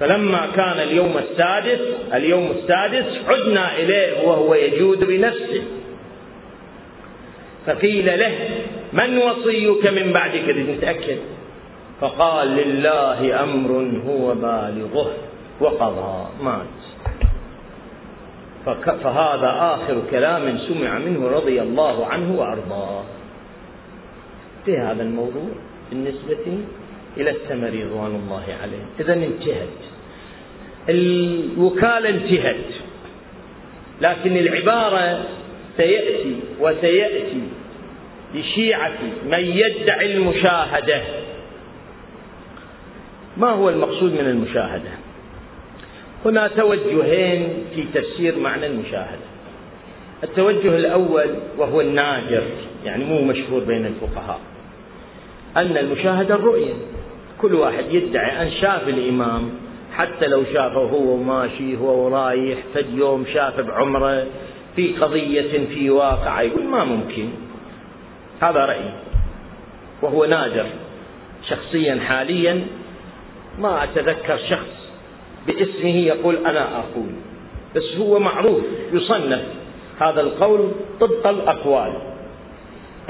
فلما 0.00 0.46
كان 0.56 0.80
اليوم 0.80 1.18
السادس 1.18 1.80
اليوم 2.14 2.50
السادس 2.50 3.04
عدنا 3.28 3.76
إليه 3.76 4.28
وهو 4.28 4.54
يجود 4.54 5.04
بنفسه. 5.04 5.62
فقيل 7.66 8.18
له 8.18 8.34
من 8.92 9.18
وصيك 9.18 9.86
من 9.86 10.12
بعد 10.12 10.30
كذا 10.30 10.62
نتأكد. 10.76 11.18
فقال 12.00 12.48
لله 12.48 13.42
أمر 13.42 13.70
هو 14.06 14.34
بالغه 14.34 15.12
وقضى 15.60 16.26
مات 16.42 16.87
فهذا 18.74 19.56
آخر 19.74 20.02
كلام 20.10 20.58
سمع 20.58 20.98
منه 20.98 21.28
رضي 21.28 21.62
الله 21.62 22.06
عنه 22.06 22.40
وأرضاه. 22.40 23.04
في 24.64 24.78
هذا 24.78 25.02
الموضوع 25.02 25.48
بالنسبة 25.90 26.58
إلى 27.16 27.30
السمري 27.30 27.84
رضوان 27.84 28.14
الله 28.14 28.44
عليه. 28.62 28.84
إذا 29.00 29.14
انتهت. 29.14 29.78
الوكالة 30.88 32.08
انتهت. 32.08 32.64
لكن 34.00 34.36
العبارة 34.36 35.24
سيأتي 35.76 36.40
وسيأتي 36.60 37.42
لشيعة 38.34 38.98
من 39.24 39.38
يدعي 39.38 40.16
المشاهدة. 40.16 41.02
ما 43.36 43.50
هو 43.50 43.68
المقصود 43.68 44.12
من 44.12 44.26
المشاهدة؟ 44.26 45.07
هنا 46.28 46.48
توجهين 46.48 47.48
في 47.74 47.84
تفسير 47.94 48.38
معنى 48.38 48.66
المشاهدة. 48.66 49.28
التوجه 50.24 50.76
الأول 50.76 51.26
وهو 51.58 51.80
النادر 51.80 52.42
يعني 52.84 53.04
مو 53.04 53.22
مشهور 53.22 53.64
بين 53.64 53.86
الفقهاء. 53.86 54.40
أن 55.56 55.76
المشاهدة 55.76 56.34
الرؤية. 56.34 56.74
كل 57.40 57.54
واحد 57.54 57.84
يدعي 57.90 58.42
أن 58.42 58.50
شاف 58.50 58.88
الإمام 58.88 59.50
حتى 59.96 60.26
لو 60.26 60.44
شافه 60.44 60.80
هو 60.80 61.16
ماشي 61.16 61.76
هو 61.76 62.08
رايح 62.08 62.58
فد 62.74 62.94
يوم 62.94 63.24
شاف 63.34 63.60
بعمرة 63.60 64.26
في 64.76 64.96
قضية 64.96 65.66
في 65.74 65.90
واقع 65.90 66.42
يقول 66.42 66.64
ما 66.64 66.84
ممكن. 66.84 67.28
هذا 68.40 68.64
رأيي 68.64 68.90
وهو 70.02 70.24
نادر 70.24 70.66
شخصيا 71.48 72.00
حاليا 72.08 72.66
ما 73.58 73.84
أتذكر 73.84 74.38
شخص 74.50 74.77
باسمه 75.48 75.96
يقول 75.96 76.36
أنا 76.36 76.78
أقول. 76.78 77.10
بس 77.76 77.96
هو 77.98 78.18
معروف 78.18 78.64
يصنف. 78.92 79.42
هذا 80.00 80.20
القول 80.20 80.70
طبق 81.00 81.26
الأقوال. 81.26 81.92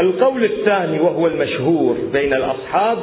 القول 0.00 0.44
الثاني 0.44 1.00
وهو 1.00 1.26
المشهور 1.26 1.96
بين 2.12 2.34
الأصحاب 2.34 2.98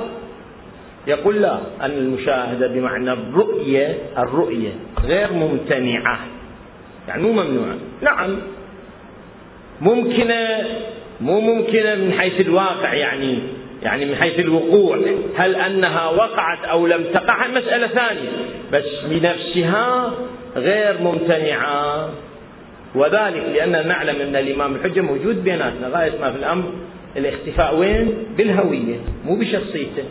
يقول 1.07 1.41
لا 1.41 1.59
أن 1.81 1.91
المشاهدة 1.91 2.67
بمعنى 2.67 3.13
الرؤية 3.13 3.97
الرؤية 4.17 4.69
غير 5.05 5.33
ممتنعة. 5.33 6.19
يعني 7.07 7.23
مو 7.23 7.31
ممنوعة. 7.31 7.77
نعم. 8.01 8.37
ممكنة 9.81 10.65
مو 11.21 11.39
ممكنة 11.39 11.95
من 11.95 12.13
حيث 12.19 12.41
الواقع 12.41 12.93
يعني 12.93 13.39
يعني 13.83 14.05
من 14.05 14.15
حيث 14.15 14.39
الوقوع. 14.39 14.99
هل 15.35 15.55
أنها 15.55 16.09
وقعت 16.09 16.65
أو 16.65 16.87
لم 16.87 17.03
تقع؟ 17.13 17.47
مسألة 17.47 17.87
ثانية. 17.87 18.29
بس 18.73 18.83
بنفسها 19.09 20.13
غير 20.55 21.01
ممتنعة. 21.01 22.09
وذلك 22.95 23.43
لأننا 23.55 23.83
نعلم 23.83 24.21
أن 24.21 24.35
الإمام 24.35 24.75
الحجة 24.75 25.01
موجود 25.01 25.43
بيناتنا 25.43 25.87
غاية 25.87 26.21
ما 26.21 26.31
في 26.31 26.37
الأمر 26.37 26.63
الاختفاء 27.17 27.75
وين؟ 27.75 28.13
بالهوية 28.37 28.95
مو 29.25 29.35
بشخصيته. 29.35 30.03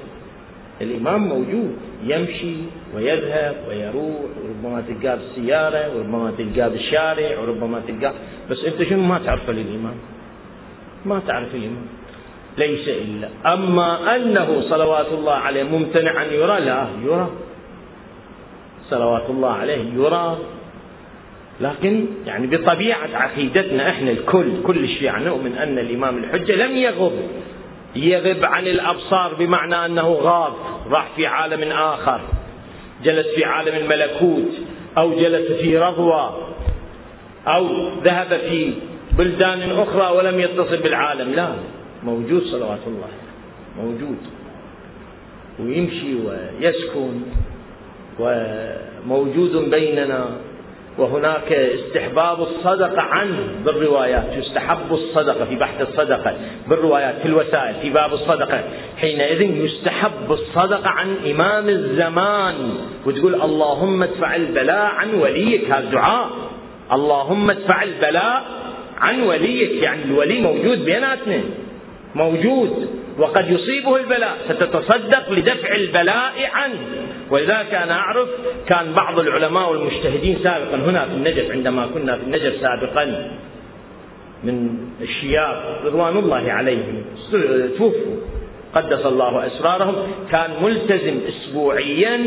الإمام 0.80 1.28
موجود 1.28 1.76
يمشي 2.04 2.54
ويذهب 2.94 3.54
ويروح 3.68 4.20
وربما 4.44 4.84
تلقاه 4.88 5.14
بالسيارة 5.14 5.96
وربما 5.96 6.32
تلقاه 6.38 6.68
بالشارع 6.68 7.38
وربما 7.38 7.82
تلقاه 7.88 8.14
بس 8.50 8.58
أنت 8.64 8.82
شنو؟ 8.88 9.02
ما 9.02 9.20
تعرفه 9.26 9.52
للإمام. 9.52 9.94
ما 11.06 11.20
تعرف 11.26 11.54
الإمام. 11.54 11.86
ليس 12.58 12.88
إلا. 12.88 13.28
أما 13.54 14.16
أنه 14.16 14.60
صلوات 14.70 15.06
الله 15.12 15.32
عليه 15.32 15.62
ممتنع 15.62 16.22
أن 16.22 16.32
يرى؟ 16.32 16.60
لا 16.60 16.86
يرى. 17.04 17.30
صلوات 18.94 19.30
الله 19.30 19.52
عليه 19.52 19.84
يرى 19.96 20.38
لكن 21.60 22.06
يعني 22.26 22.46
بطبيعة 22.46 23.08
عقيدتنا 23.14 23.90
إحنا 23.90 24.10
الكل 24.10 24.62
كل 24.66 24.84
الشيعة 24.84 25.18
نؤمن 25.18 25.52
أن 25.58 25.78
الإمام 25.78 26.18
الحجة 26.18 26.52
لم 26.52 26.76
يغب. 26.76 27.12
يغب 27.96 28.44
عن 28.44 28.66
الأبصار 28.66 29.34
بمعنى 29.34 29.86
أنه 29.86 30.12
غاب 30.12 30.52
راح 30.90 31.08
في 31.16 31.26
عالم 31.26 31.72
آخر. 31.72 32.20
جلس 33.04 33.26
في 33.26 33.44
عالم 33.44 33.74
الملكوت 33.76 34.52
أو 34.98 35.20
جلس 35.20 35.52
في 35.52 35.78
رضوى 35.78 36.34
أو 37.46 37.88
ذهب 38.04 38.28
في 38.28 38.72
بلدان 39.18 39.70
أخرى 39.70 40.16
ولم 40.16 40.40
يتصل 40.40 40.76
بالعالم. 40.76 41.32
لا 41.32 41.52
موجود 42.04 42.42
صلوات 42.42 42.80
الله 42.86 43.08
موجود. 43.78 44.18
ويمشي 45.60 46.14
ويسكن. 46.14 47.20
وموجود 48.18 49.70
بيننا 49.70 50.28
وهناك 50.98 51.52
استحباب 51.52 52.42
الصدقة 52.42 53.02
عنه 53.02 53.38
بالروايات 53.64 54.24
يستحب 54.36 54.92
الصدقة 54.92 55.44
في 55.44 55.56
بحث 55.56 55.80
الصدقة 55.80 56.34
بالروايات 56.68 57.14
في 57.22 57.28
الوسائل 57.28 57.74
في 57.82 57.90
باب 57.90 58.14
الصدقة. 58.14 58.64
حينئذ 58.96 59.42
يستحب 59.42 60.30
الصدقة 60.30 60.88
عن 60.88 61.16
إمام 61.30 61.68
الزمان 61.68 62.54
وتقول 63.06 63.34
اللهم 63.34 64.02
ادفع 64.02 64.36
البلاء 64.36 64.84
عن 64.84 65.14
وليك 65.14 65.70
هذا 65.70 65.90
دعاء. 65.90 66.30
اللهم 66.92 67.50
ادفع 67.50 67.82
البلاء 67.82 68.44
عن 68.98 69.22
وليك 69.22 69.82
يعني 69.82 70.02
الولي 70.04 70.40
موجود 70.40 70.84
بيناتنا 70.84 71.40
موجود. 72.14 72.88
وقد 73.18 73.50
يصيبه 73.50 73.96
البلاء. 73.96 74.36
فتتصدق 74.48 75.32
لدفع 75.32 75.74
البلاء 75.74 76.50
عنه. 76.52 76.78
ولذلك 77.30 77.74
أنا 77.74 77.94
أعرف 77.94 78.28
كان 78.66 78.92
بعض 78.92 79.18
العلماء 79.18 79.72
والمجتهدين 79.72 80.38
سابقا 80.42 80.76
هنا 80.76 81.04
في 81.04 81.12
النجف 81.12 81.50
عندما 81.50 81.86
كنا 81.86 82.16
في 82.16 82.22
النجف 82.22 82.60
سابقا 82.60 83.30
من 84.44 84.78
الشياب 85.00 85.80
رضوان 85.84 86.16
الله 86.16 86.52
عليهم 86.52 87.04
توفوا. 87.78 88.16
قدس 88.74 89.06
الله 89.06 89.46
أسرارهم. 89.46 89.94
كان 90.30 90.50
ملتزم 90.62 91.20
أسبوعيا 91.28 92.20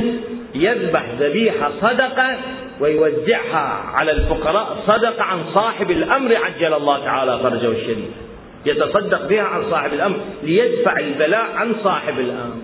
يذبح 0.55 1.05
ذبيحة 1.19 1.71
صدقة 1.81 2.37
ويوزعها 2.79 3.83
على 3.93 4.11
الفقراء 4.11 4.77
صدقة 4.87 5.23
عن 5.23 5.39
صاحب 5.53 5.91
الأمر 5.91 6.35
عجل 6.35 6.73
الله 6.73 7.05
تعالى 7.05 7.39
فرجه 7.39 7.71
الشريف. 7.71 8.26
يتصدق 8.67 9.27
بها 9.27 9.41
عن 9.41 9.71
صاحب 9.71 9.93
الأمر 9.93 10.17
ليدفع 10.43 10.99
البلاء 10.99 11.51
عن 11.55 11.75
صاحب 11.83 12.19
الأمر. 12.19 12.55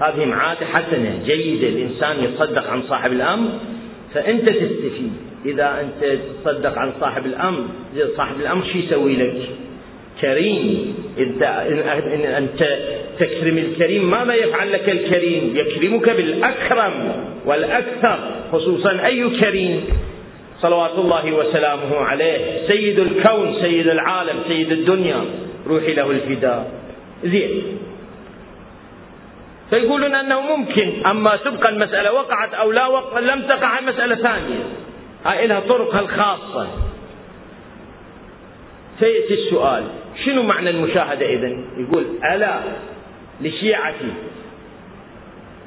هذه 0.00 0.34
عادة 0.34 0.66
حسنة 0.66 1.22
جيدة 1.26 1.68
الإنسان 1.68 2.24
يتصدق 2.24 2.70
عن 2.70 2.82
صاحب 2.82 3.12
الأمر. 3.12 3.50
فأنت 4.14 4.48
تستفيد. 4.48 5.12
إذا 5.46 5.80
أنت 5.80 6.18
تتصدق 6.44 6.78
عن 6.78 6.92
صاحب 7.00 7.26
الأمر 7.26 7.64
صاحب 8.16 8.40
الأمر 8.40 8.64
شو 8.72 8.78
يسوي 8.78 9.16
لك؟ 9.16 9.36
كريم. 10.20 10.94
إن 11.18 12.24
أنت 12.24 12.78
تكرم 13.18 13.58
الكريم 13.58 14.10
ماذا 14.10 14.34
يفعل 14.34 14.72
لك 14.72 14.88
الكريم؟ 14.88 15.56
يكرمك 15.56 16.10
بالأكرم 16.10 17.12
والأكثر 17.46 18.18
خصوصا 18.52 19.06
أي 19.06 19.30
كريم؟ 19.40 19.84
صلوات 20.62 20.98
الله 20.98 21.32
وسلامه 21.32 21.96
عليه. 21.96 22.66
سيد 22.68 22.98
الكون 22.98 23.54
سيد 23.60 23.88
العالم 23.88 24.36
سيد 24.48 24.72
الدنيا. 24.72 25.24
روحي 25.66 25.94
له 25.94 26.10
الفداء. 26.10 26.70
زين. 27.24 27.78
فيقولون 29.70 30.14
أنه 30.14 30.40
ممكن 30.40 31.06
أما 31.06 31.36
تبقى 31.36 31.68
المسألة 31.68 32.12
وقعت 32.12 32.54
أو 32.54 32.72
لا 32.72 32.86
وقع 32.86 33.18
لم 33.18 33.42
تقع 33.42 33.80
مساله 33.80 34.14
ثانية. 34.14 34.64
هاي 35.24 35.46
لها 35.46 35.60
طرقها 35.60 36.00
الخاصة. 36.00 36.66
فياتي 38.98 39.34
السؤال 39.34 39.84
شنو 40.24 40.42
معنى 40.42 40.70
المشاهدة 40.70 41.26
اذا 41.26 41.56
يقول 41.76 42.04
ألا 42.34 42.58
لشيعتي 43.40 44.12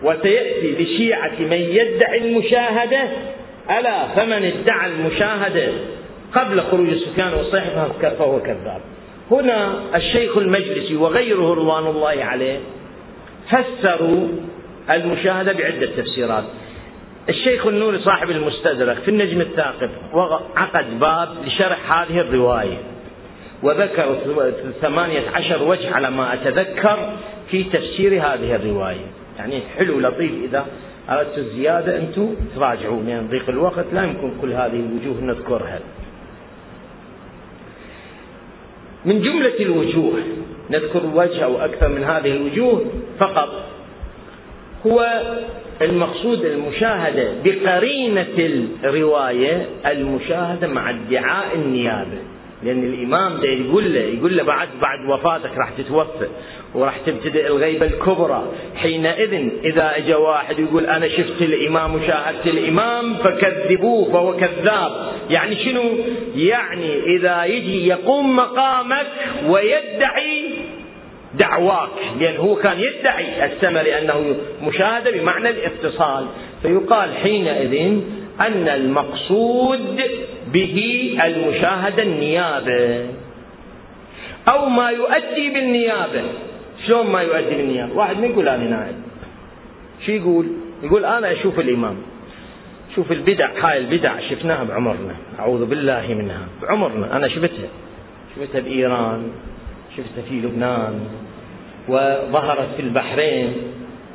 وسيأتي 0.03 0.71
لشيعة 0.71 1.39
من 1.39 1.57
يدعي 1.57 2.17
المشاهدة 2.17 3.09
ألا 3.69 4.07
فمن 4.07 4.45
ادعى 4.45 4.91
المشاهدة 4.91 5.71
قبل 6.33 6.61
خروج 6.61 6.89
سفيان 6.89 7.33
وصحبه 7.33 8.09
فهو 8.09 8.39
كذاب. 8.39 8.81
هنا 9.31 9.73
الشيخ 9.95 10.37
المجلسي 10.37 10.95
وغيره 10.95 11.53
رضوان 11.53 11.87
الله 11.87 12.23
عليه 12.23 12.59
فسروا 13.49 14.27
المشاهدة 14.89 15.53
بعدة 15.53 15.85
تفسيرات. 15.97 16.43
الشيخ 17.29 17.67
النوري 17.67 17.99
صاحب 17.99 18.29
المستدرك 18.29 18.97
في 18.97 19.11
النجم 19.11 19.41
الثاقب 19.41 19.89
عقد 20.55 20.99
باب 20.99 21.29
لشرح 21.45 22.01
هذه 22.01 22.19
الرواية 22.19 22.77
وذكر 23.63 24.17
ثمانية 24.81 25.29
عشر 25.33 25.63
وجه 25.63 25.95
على 25.95 26.11
ما 26.11 26.33
أتذكر 26.33 27.09
في 27.51 27.63
تفسير 27.63 28.13
هذه 28.13 28.55
الرواية. 28.55 29.05
يعني 29.37 29.61
حلو 29.77 29.99
لطيف 29.99 30.31
إذا 30.43 30.65
أردت 31.09 31.37
الزيادة 31.37 31.97
أنتم 31.97 32.35
تراجعوا 32.55 33.03
لأن 33.03 33.27
ضيق 33.27 33.49
الوقت 33.49 33.85
لا 33.93 34.03
يمكن 34.03 34.31
كل 34.41 34.51
هذه 34.51 34.79
الوجوه 34.79 35.21
نذكرها. 35.21 35.79
من 39.05 39.21
جملة 39.21 39.59
الوجوه 39.59 40.13
نذكر 40.69 41.01
وجه 41.15 41.43
أو 41.43 41.57
أكثر 41.57 41.87
من 41.87 42.03
هذه 42.03 42.31
الوجوه 42.31 42.85
فقط. 43.19 43.49
هو 44.87 45.21
المقصود 45.81 46.45
المشاهدة 46.45 47.27
بقرينة 47.43 48.67
الرواية 48.83 49.65
المشاهدة 49.85 50.67
مع 50.67 50.89
ادعاء 50.89 51.55
النيابة. 51.55 52.17
لأن 52.65 52.83
الإمام 52.83 53.37
ده 53.41 53.49
يقول 53.49 53.93
له 53.93 53.99
يقول 53.99 54.37
له 54.37 54.43
بعد 54.43 54.67
بعد 54.81 55.09
وفاتك 55.09 55.57
راح 55.57 55.69
تتوفى 55.77 56.27
وراح 56.75 56.97
تبتدئ 57.05 57.47
الغيبة 57.47 57.85
الكبرى. 57.85 58.43
حينئذ 58.75 59.49
إذا 59.63 59.97
اجى 59.97 60.13
واحد 60.13 60.59
يقول 60.59 60.85
أنا 60.85 61.07
شفت 61.07 61.41
الإمام 61.41 61.95
وشاهدت 61.95 62.47
الإمام 62.47 63.15
فكذبوه 63.15 64.11
فهو 64.11 64.37
كذاب. 64.37 65.11
يعني 65.29 65.63
شنو؟ 65.65 65.83
يعني 66.35 67.03
إذا 67.15 67.45
يجي 67.45 67.87
يقوم 67.87 68.35
مقامك 68.35 69.07
ويدعي 69.47 70.43
دعواك 71.33 71.89
لأن 72.19 72.37
هو 72.37 72.55
كان 72.55 72.79
يدعي 72.79 73.45
السمع 73.45 73.81
لأنه 73.81 74.35
مشاهدة 74.63 75.11
بمعنى 75.11 75.49
الاتصال. 75.49 76.25
فيقال 76.61 77.15
حينئذ 77.23 77.99
أن 78.41 78.67
المقصود 78.67 80.01
به 80.55 81.17
المشاهدة 81.25 82.03
النيابة. 82.03 83.05
أو 84.47 84.69
ما 84.69 84.89
يؤدي 84.89 85.49
بالنيابة. 85.49 86.23
شلون 86.87 87.07
ما 87.07 87.21
يؤدي 87.21 87.55
بالنيابة؟ 87.55 87.93
واحد 87.93 88.19
ما 88.19 88.27
يقول 88.27 88.47
أنا 88.47 88.63
نائب. 88.63 88.95
شو 90.05 90.11
يقول؟ 90.11 90.45
يقول 90.83 91.05
أنا 91.05 91.31
أشوف 91.31 91.59
الإمام. 91.59 91.95
شوف 92.95 93.11
البدع 93.11 93.49
هاي 93.61 93.77
البدع 93.77 94.19
شفناها 94.29 94.63
بعمرنا. 94.63 95.15
أعوذ 95.39 95.65
بالله 95.65 96.07
منها. 96.13 96.47
بعمرنا 96.61 97.17
أنا 97.17 97.27
شفتها. 97.27 97.69
شفتها 98.35 98.61
بإيران 98.61 99.31
شفتها 99.97 100.23
في 100.29 100.35
لبنان 100.35 100.99
وظهرت 101.87 102.69
في 102.75 102.81
البحرين. 102.81 103.53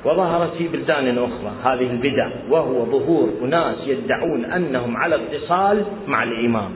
وظهرت 0.05 0.55
في 0.59 0.69
بلدان 0.69 1.19
أخرى 1.19 1.53
هذه 1.65 1.91
البدع 1.91 2.31
وهو 2.51 2.85
ظهور 2.85 3.31
أناس 3.43 3.77
يدعون 3.87 4.45
أنهم 4.45 4.97
على 4.97 5.15
اتصال 5.15 5.85
مع 6.07 6.23
الإمام. 6.23 6.71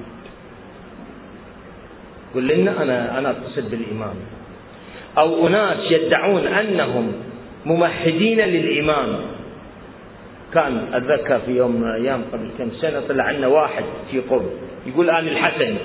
قل 2.34 2.48
لنا 2.48 2.82
أنا 2.82 3.18
أنا 3.18 3.30
أتصل 3.30 3.62
بالإمام. 3.62 4.14
أو 5.18 5.46
أناس 5.46 5.78
يدعون 5.90 6.46
أنهم 6.46 7.12
ممهدين 7.66 8.40
للإمام. 8.40 9.16
كان 10.54 10.86
أتذكر 10.92 11.38
في 11.38 11.56
يوم 11.56 11.76
من 11.80 11.88
الأيام 11.88 12.22
قبل 12.32 12.50
كم 12.58 12.70
سنة 12.80 13.00
طلع 13.08 13.24
عنا 13.24 13.46
واحد 13.46 13.84
في 14.10 14.20
قرب 14.20 14.50
يقول 14.86 15.10
أنا 15.10 15.30
الحسن 15.30 15.76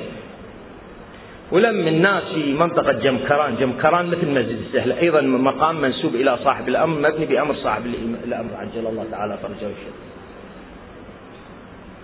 ولم 1.52 1.76
من 1.86 2.02
ناس 2.02 2.24
في 2.24 2.54
منطقة 2.54 2.92
جمكران. 2.92 3.56
جمكران 3.60 4.06
مثل 4.06 4.28
مسجد 4.28 4.58
السهلة 4.68 5.00
أيضا 5.00 5.22
مقام 5.22 5.82
منسوب 5.82 6.16
إلى 6.16 6.38
صاحب 6.44 6.70
الأمر 6.70 7.00
مبني 7.00 7.26
بأمر 7.26 7.56
صاحب 7.56 7.86
الأمر 8.26 8.50
عجل 8.56 8.88
الله 8.88 9.06
تعالى 9.12 9.38
فرجه 9.38 9.54
الشريف 9.54 9.94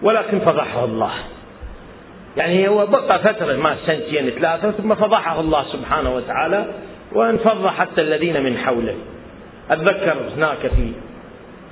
ولكن 0.02 0.40
فضحه 0.40 0.86
الله. 0.86 1.12
يعني 2.38 2.68
هو 2.68 2.86
بقى 2.86 3.20
فترة 3.20 3.56
ما 3.56 3.76
سنتين 3.86 4.30
ثلاثة 4.30 4.72
ثم 4.72 4.96
فضحه 4.96 5.40
الله 5.40 5.64
سبحانه 5.74 6.16
وتعالى 6.16 6.66
وانفض 7.14 7.68
حتى 7.68 8.02
الذين 8.02 8.44
من 8.44 8.58
حوله. 8.58 8.96
أتذكر 9.70 10.16
هناك 10.38 10.58
في 10.58 10.92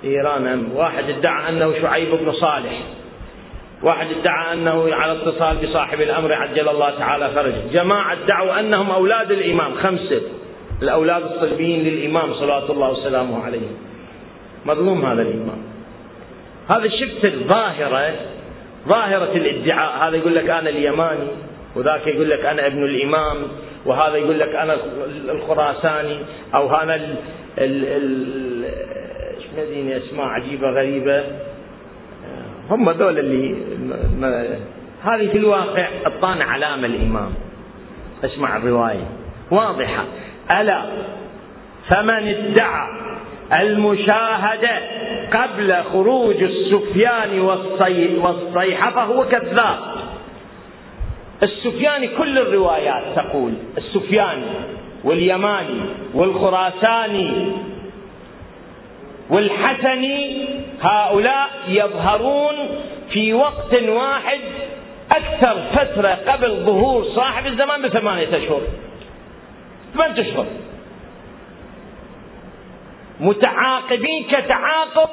إيران 0.04 0.68
واحد 0.76 1.04
ادعى 1.10 1.50
أنه 1.50 1.74
شعيب 1.82 2.10
بن 2.12 2.32
صالح. 2.32 2.82
واحد 3.84 4.08
ادعى 4.20 4.54
أنه 4.54 4.96
على 4.96 5.12
اتصال 5.12 5.58
بصاحب 5.58 6.02
الأمر 6.02 6.34
عجل 6.34 6.70
الله 6.70 6.90
تعالى 7.00 7.30
فرجه 7.30 7.62
جماعة 7.74 8.18
ادعوا 8.24 8.60
أنهم 8.60 8.92
أولاد 8.92 9.32
الإمام 9.32 9.74
خمسة. 9.74 10.22
الأولاد 10.82 11.24
الصلبيين 11.24 11.84
للإمام 11.84 12.34
صلوات 12.34 12.70
الله 12.70 12.92
وسلامه 12.92 13.44
عليه. 13.44 13.68
مظلوم 14.66 15.06
هذا 15.06 15.22
الإمام. 15.22 15.64
هذا 16.70 16.88
شفت 16.88 17.26
الظاهرة 17.26 18.14
ظاهرة 18.88 19.32
الادعاء. 19.36 20.08
هذا 20.08 20.18
يقول 20.18 20.36
لك 20.36 20.50
أنا 20.50 20.70
اليماني 20.70 21.28
وذاك 21.76 22.08
يقول 22.08 22.30
لك 22.30 22.46
أنا 22.46 22.68
ابن 22.68 22.84
الإمام 22.84 23.38
وهذا 23.86 24.16
يقول 24.16 24.40
لك 24.40 24.56
أنا 24.56 24.78
الخراساني 25.30 26.18
أو 26.56 26.76
أنا 26.76 26.96
ال 26.96 27.16
ال 27.58 27.86
ال 27.86 28.64
مدينة 29.58 29.98
أسماء 29.98 30.26
عجيبة 30.26 30.70
غريبة. 30.70 31.24
هم 32.70 32.90
ذول 32.90 33.20
اللي 33.20 33.56
هذه 35.04 35.28
في 35.32 35.38
الواقع 35.38 35.88
الطان 36.06 36.42
علامة 36.42 36.88
الإمام. 36.88 37.34
أسمع 38.26 38.58
الرواية. 38.58 39.08
واضحة. 39.52 40.04
ألا 40.52 40.82
فمن 41.88 42.28
ادعى 42.28 42.88
المشاهدة 43.62 44.80
قبل 45.34 45.84
خروج 45.94 46.44
السفيان 46.44 47.40
والصيحة 48.22 48.92
فهو 48.92 49.26
كذاب. 49.26 49.80
السفياني 51.44 52.08
كل 52.08 52.38
الروايات 52.38 53.04
تقول 53.16 53.54
السفياني 53.78 54.46
واليماني 55.04 55.82
والخراساني 56.14 57.52
والحسني 59.30 60.46
هؤلاء 60.82 61.50
يظهرون 61.68 62.56
في 63.10 63.34
وقت 63.34 63.74
واحد 63.74 64.40
أكثر 65.12 65.62
فترة 65.74 66.18
قبل 66.28 66.56
ظهور 66.66 67.06
صاحب 67.16 67.48
الزمان 67.48 67.82
بثمانية 67.82 68.38
أشهر. 68.38 68.62
ثمانية 69.94 70.22
أشهر. 70.22 70.46
متعاقبين 73.20 74.24
كتعاقب 74.24 75.10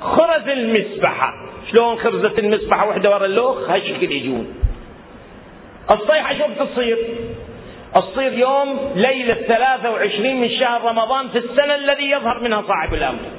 خرز 0.00 0.48
المسبحة. 0.48 1.32
شلون 1.70 1.98
خرزت 1.98 2.38
المسبحة 2.38 2.88
وحدة 2.88 3.10
ورا 3.10 3.26
اللوخ؟ 3.26 3.70
هالشكل 3.70 4.12
يجون. 4.12 4.54
الصيحة 5.90 6.34
شوف 6.38 6.68
تصير؟ 6.68 6.98
تصير 7.94 8.32
يوم 8.32 8.92
ليلة 8.94 9.34
23 9.34 10.40
من 10.40 10.50
شهر 10.50 10.84
رمضان 10.84 11.28
في 11.28 11.38
السنة 11.38 11.74
الذي 11.74 12.10
يظهر 12.10 12.40
منها 12.40 12.62
صاحب 12.62 12.94
الأمر. 12.94 13.37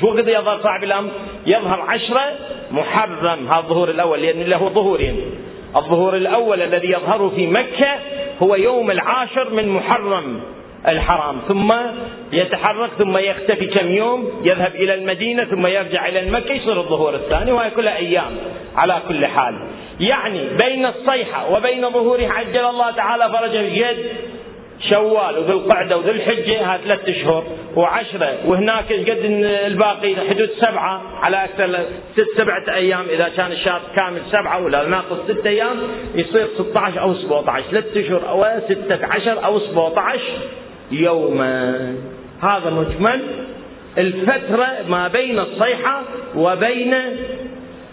شو 0.00 0.06
وقت 0.06 0.28
يظهر 0.28 0.60
صاحب 0.62 0.84
الأمر 0.84 1.10
يظهر 1.46 1.80
عشرة 1.80 2.22
محرم 2.70 3.48
هذا 3.48 3.58
الظهور 3.58 3.90
الأول 3.90 4.22
لأن 4.22 4.42
له 4.42 4.68
ظهورين. 4.68 5.20
الظهور 5.76 6.16
الأول 6.16 6.62
الذي 6.62 6.88
يظهر 6.88 7.30
في 7.36 7.46
مكة 7.46 7.98
هو 8.42 8.54
يوم 8.54 8.90
العاشر 8.90 9.50
من 9.50 9.68
محرم 9.68 10.40
الحرام 10.88 11.36
ثم 11.48 11.72
يتحرك 12.32 12.90
ثم 12.98 13.16
يختفي 13.18 13.66
كم 13.66 13.88
يوم 13.88 14.42
يذهب 14.44 14.74
إلى 14.74 14.94
المدينة 14.94 15.44
ثم 15.44 15.66
يرجع 15.66 16.08
إلى 16.08 16.20
المكة 16.20 16.52
يصير 16.52 16.80
الظهور 16.80 17.14
الثاني 17.14 17.52
وهي 17.52 17.70
كلها 17.70 17.96
أيام 17.96 18.36
على 18.76 19.02
كل 19.08 19.26
حال. 19.26 19.54
يعني 20.00 20.40
بين 20.58 20.86
الصيحة 20.86 21.52
وبين 21.52 21.90
ظهوره 21.90 22.28
عجل 22.28 22.64
الله 22.64 22.90
تعالى 22.90 23.28
فرجه 23.28 23.60
الجد 23.60 24.10
شوال 24.88 25.38
وذو 25.38 25.52
القعدة 25.52 25.96
وذو 25.96 26.10
الحجة 26.10 26.64
ها 26.64 26.78
ثلاث 26.84 27.08
أشهر 27.08 27.44
وعشرة. 27.76 28.38
وهناك 28.46 28.92
قد 28.92 29.18
الباقي 29.66 30.16
حدود 30.28 30.50
سبعة 30.60 31.02
على 31.22 31.44
أكثر 31.44 31.78
ست 32.16 32.26
سبعة 32.36 32.64
أيام 32.74 33.04
إذا 33.10 33.28
كان 33.36 33.52
الشهر 33.52 33.80
كامل 33.96 34.20
سبعة 34.30 34.64
ولا 34.64 34.88
ناقص 34.88 35.16
ست 35.28 35.46
أيام 35.46 35.76
يصير 36.14 36.46
16 36.58 37.00
أو 37.00 37.14
17 37.14 37.64
ثلاث 37.70 37.96
أشهر 37.96 38.28
أو 38.28 38.44
16 38.68 39.44
أو 39.44 39.58
17 39.58 40.20
يوما. 40.90 41.94
هذا 42.42 42.70
مجمل. 42.70 43.20
الفترة 43.98 44.66
ما 44.88 45.08
بين 45.08 45.38
الصيحة 45.38 46.02
وبين 46.36 46.94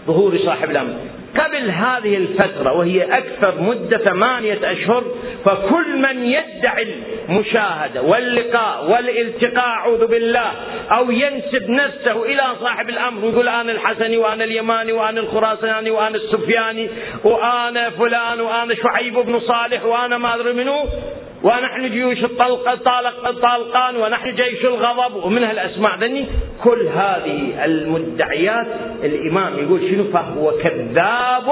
ظهور 0.06 0.38
صاحب 0.38 0.70
الأمر. 0.70 0.94
قبل 1.36 1.70
هذه 1.70 2.16
الفترة 2.16 2.72
وهي 2.72 3.02
أكثر 3.02 3.60
مدة 3.60 3.98
ثمانية 3.98 4.72
أشهر 4.72 5.04
فكل 5.48 5.96
من 5.96 6.24
يدعي 6.24 6.86
المشاهدة 7.28 8.02
واللقاء 8.02 8.90
والالتقاء 8.90 9.66
أعوذ 9.66 10.06
بالله 10.06 10.52
أو 10.90 11.10
ينسب 11.10 11.70
نفسه 11.70 12.24
إلى 12.24 12.42
صاحب 12.60 12.88
الأمر 12.88 13.24
ويقول 13.24 13.48
أنا 13.48 13.72
الحسني 13.72 14.16
وأنا 14.16 14.44
اليماني 14.44 14.92
وأنا 14.92 15.20
الخراساني 15.20 15.90
وأنا 15.90 16.16
السفياني 16.16 16.88
وأنا 17.24 17.90
فلان 17.90 18.40
وأنا 18.40 18.74
شعيب 18.74 19.14
بن 19.14 19.40
صالح 19.40 19.84
وأنا 19.84 20.18
ما 20.18 20.34
أدري 20.34 20.52
منو 20.52 20.84
ونحن 21.42 21.90
جيوش 21.90 22.24
الطلق 22.24 22.68
الطالقان 23.26 23.96
ونحن 23.96 24.34
جيش 24.34 24.64
الغضب 24.64 25.24
ومن 25.24 25.44
هالأسماء 25.44 25.98
ذني 25.98 26.26
كل 26.64 26.86
هذه 26.86 27.64
المدعيات 27.64 28.66
الإمام 29.04 29.58
يقول 29.58 29.80
شنو؟ 29.90 30.04
فهو 30.12 30.50
كذاب 30.50 31.48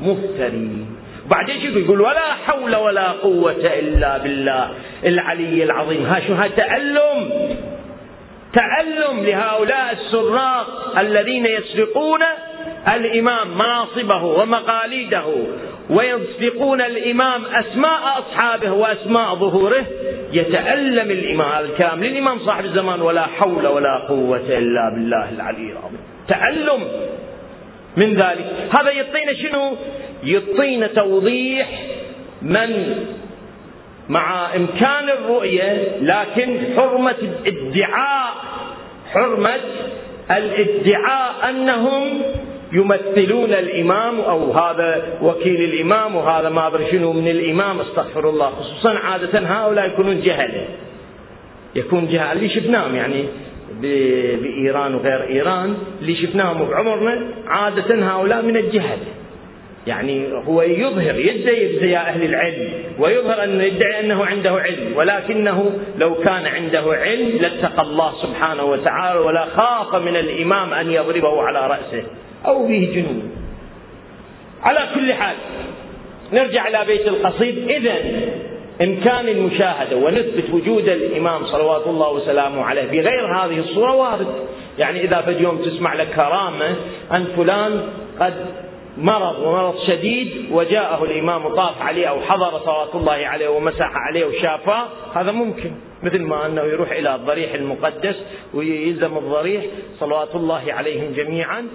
مفتري. 0.00 0.93
بعدين 1.30 1.60
شو 1.60 1.78
يقول؟ 1.78 2.00
ولا 2.00 2.32
حول 2.46 2.76
ولا 2.76 3.08
قوة 3.08 3.78
إلا 3.78 4.18
بالله. 4.18 4.70
العلي 5.04 5.64
العظيم. 5.64 6.06
ها 6.06 6.20
شو؟ 6.26 6.34
ها 6.34 6.48
تألم. 6.48 7.30
تألم 8.52 9.24
لهؤلاء 9.24 9.92
السراق 9.92 10.98
الذين 10.98 11.46
يسرقون 11.46 12.22
الإمام 12.94 13.58
مناصبه 13.58 14.24
ومقاليده 14.24 15.24
ويصدقون 15.90 16.80
الإمام 16.80 17.44
أسماء 17.44 18.18
أصحابه 18.18 18.72
وأسماء 18.72 19.34
ظهوره. 19.34 19.84
يتألم 20.32 21.10
الإمام 21.10 21.64
الكامل. 21.64 22.06
الإمام 22.06 22.38
صاحب 22.38 22.64
الزمان. 22.64 23.00
ولا 23.00 23.22
حول 23.22 23.66
ولا 23.66 23.98
قوة 24.08 24.46
إلا 24.48 24.90
بالله 24.94 25.28
العلي 25.36 25.72
العظيم. 25.72 26.00
تألم 26.28 26.88
من 27.96 28.14
ذلك. 28.14 28.46
هذا 28.70 28.90
يعطينا 28.90 29.32
شنو؟ 29.42 29.76
يعطينا 30.24 30.86
توضيح 30.86 31.68
من؟ 32.42 32.94
مع 34.08 34.56
إمكان 34.56 35.08
الرؤية 35.08 35.98
لكن 36.00 36.58
حرمة 36.76 37.14
الادعاء 37.46 38.34
حرمة 39.12 39.60
الادعاء 40.30 41.50
أنهم 41.50 42.22
يمثلون 42.72 43.52
الإمام 43.52 44.20
أو 44.20 44.52
هذا 44.52 45.18
وكيل 45.22 45.64
الإمام 45.64 46.16
وهذا 46.16 46.48
ما 46.48 46.66
أدري 46.66 46.90
شنو 46.90 47.12
من 47.12 47.28
الإمام 47.28 47.80
أستغفر 47.80 48.28
الله. 48.30 48.50
خصوصا 48.50 48.90
عادة 48.90 49.38
هؤلاء 49.38 49.86
يكونون 49.86 50.20
جهلة 50.22 50.64
يكون 51.74 52.08
جهل. 52.08 52.36
اللي 52.36 52.48
شفناهم 52.48 52.94
يعني 52.94 53.24
بإيران 54.42 54.94
وغير 54.94 55.28
إيران 55.28 55.76
اللي 56.00 56.16
شفناهم 56.16 56.68
بعمرنا 56.68 57.26
عادة 57.46 58.06
هؤلاء 58.06 58.42
من 58.42 58.56
الجهل. 58.56 58.98
يعني 59.86 60.32
هو 60.32 60.62
يظهر 60.62 61.18
يدعي 61.18 61.66
بزياء 61.66 62.02
أهل 62.02 62.24
العلم 62.24 62.68
ويظهر 62.98 63.44
أنه 63.44 63.62
يدعي 63.62 64.00
أنه 64.00 64.24
عنده 64.24 64.50
علم 64.50 64.96
ولكنه 64.96 65.72
لو 65.98 66.14
كان 66.14 66.46
عنده 66.46 66.84
علم 66.92 67.38
لاتقى 67.40 67.82
الله 67.82 68.12
سبحانه 68.22 68.64
وتعالى 68.64 69.20
ولا 69.20 69.44
خاف 69.44 69.94
من 69.94 70.16
الإمام 70.16 70.74
أن 70.74 70.90
يضربه 70.90 71.42
على 71.42 71.66
رأسه 71.66 72.04
أو 72.46 72.66
به 72.66 72.90
جنون. 72.94 73.30
على 74.62 74.88
كل 74.94 75.12
حال 75.12 75.36
نرجع 76.32 76.68
إلى 76.68 76.84
بيت 76.86 77.08
القصيد. 77.08 77.70
إذا 77.70 77.94
إمكان 78.82 79.28
المشاهدة 79.28 79.96
ونثبت 79.96 80.50
وجود 80.52 80.88
الإمام 80.88 81.46
صلوات 81.46 81.86
الله 81.86 82.12
وسلامه 82.12 82.64
عليه 82.64 82.84
بغير 82.84 83.26
هذه 83.26 83.58
الصورة 83.58 83.94
وارد. 83.94 84.26
يعني 84.78 85.04
إذا 85.04 85.20
في 85.20 85.32
يوم 85.42 85.58
تسمع 85.58 85.94
لك 85.94 86.08
كرامة 86.16 86.76
أن 87.12 87.24
فلان 87.36 87.82
قد 88.20 88.34
مرض 88.98 89.38
ومرض 89.38 89.78
شديد 89.86 90.52
وجاءه 90.52 91.04
الإمام 91.04 91.48
طاف 91.48 91.82
عليه 91.82 92.06
أو 92.06 92.20
حضر 92.20 92.58
صلوات 92.58 92.94
الله 92.94 93.12
عليه 93.12 93.48
ومسح 93.48 93.90
عليه 93.96 94.26
وشافاه 94.26 94.88
هذا 95.14 95.32
ممكن 95.32 95.72
مثل 96.02 96.22
ما 96.22 96.46
أنه 96.46 96.62
يروح 96.62 96.90
إلى 96.90 97.14
الضريح 97.14 97.54
المقدس 97.54 98.16
ويلزم 98.54 99.16
الضريح 99.18 99.64
صلوات 100.00 100.34
الله 100.34 100.72
عليهم 100.72 101.12
جميعا 101.12 101.68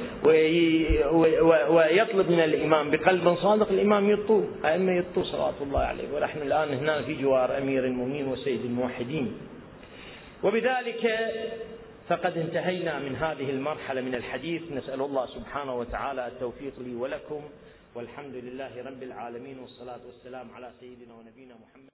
ويطلب 1.70 2.32
من 2.32 2.40
الإمام 2.40 2.92
بقلب 2.92 3.36
صادق 3.36 3.70
الإمام 3.70 4.10
يطوه 4.10 4.44
أئمة 4.66 4.92
يطوه 4.92 5.24
صلوات 5.24 5.56
الله 5.62 5.80
عليه 5.80 6.04
ونحن 6.16 6.42
الآن 6.42 6.74
هنا 6.74 7.02
في 7.02 7.14
جوار 7.22 7.58
أمير 7.58 7.86
المؤمنين 7.86 8.28
وسيد 8.28 8.66
الموحدين. 8.66 9.38
وبذلك 10.44 11.18
فقد 12.10 12.38
انتهينا 12.38 13.00
من 13.00 13.16
هذه 13.16 13.50
المرحلة 13.50 14.02
من 14.02 14.16
الحديث. 14.16 14.72
نسأل 14.72 15.02
الله 15.02 15.26
سبحانه 15.26 15.76
وتعالى 15.76 16.28
التوفيق 16.28 16.80
لي 16.80 16.96
ولكم 16.96 17.42
والحمد 17.96 18.36
لله 18.36 18.84
رب 18.84 19.04
العالمين 19.04 19.60
والصلاة 19.60 20.00
والسلام 20.06 20.52
على 20.56 20.72
سيدنا 20.80 21.14
ونبينا 21.14 21.56
محمد. 21.56 21.80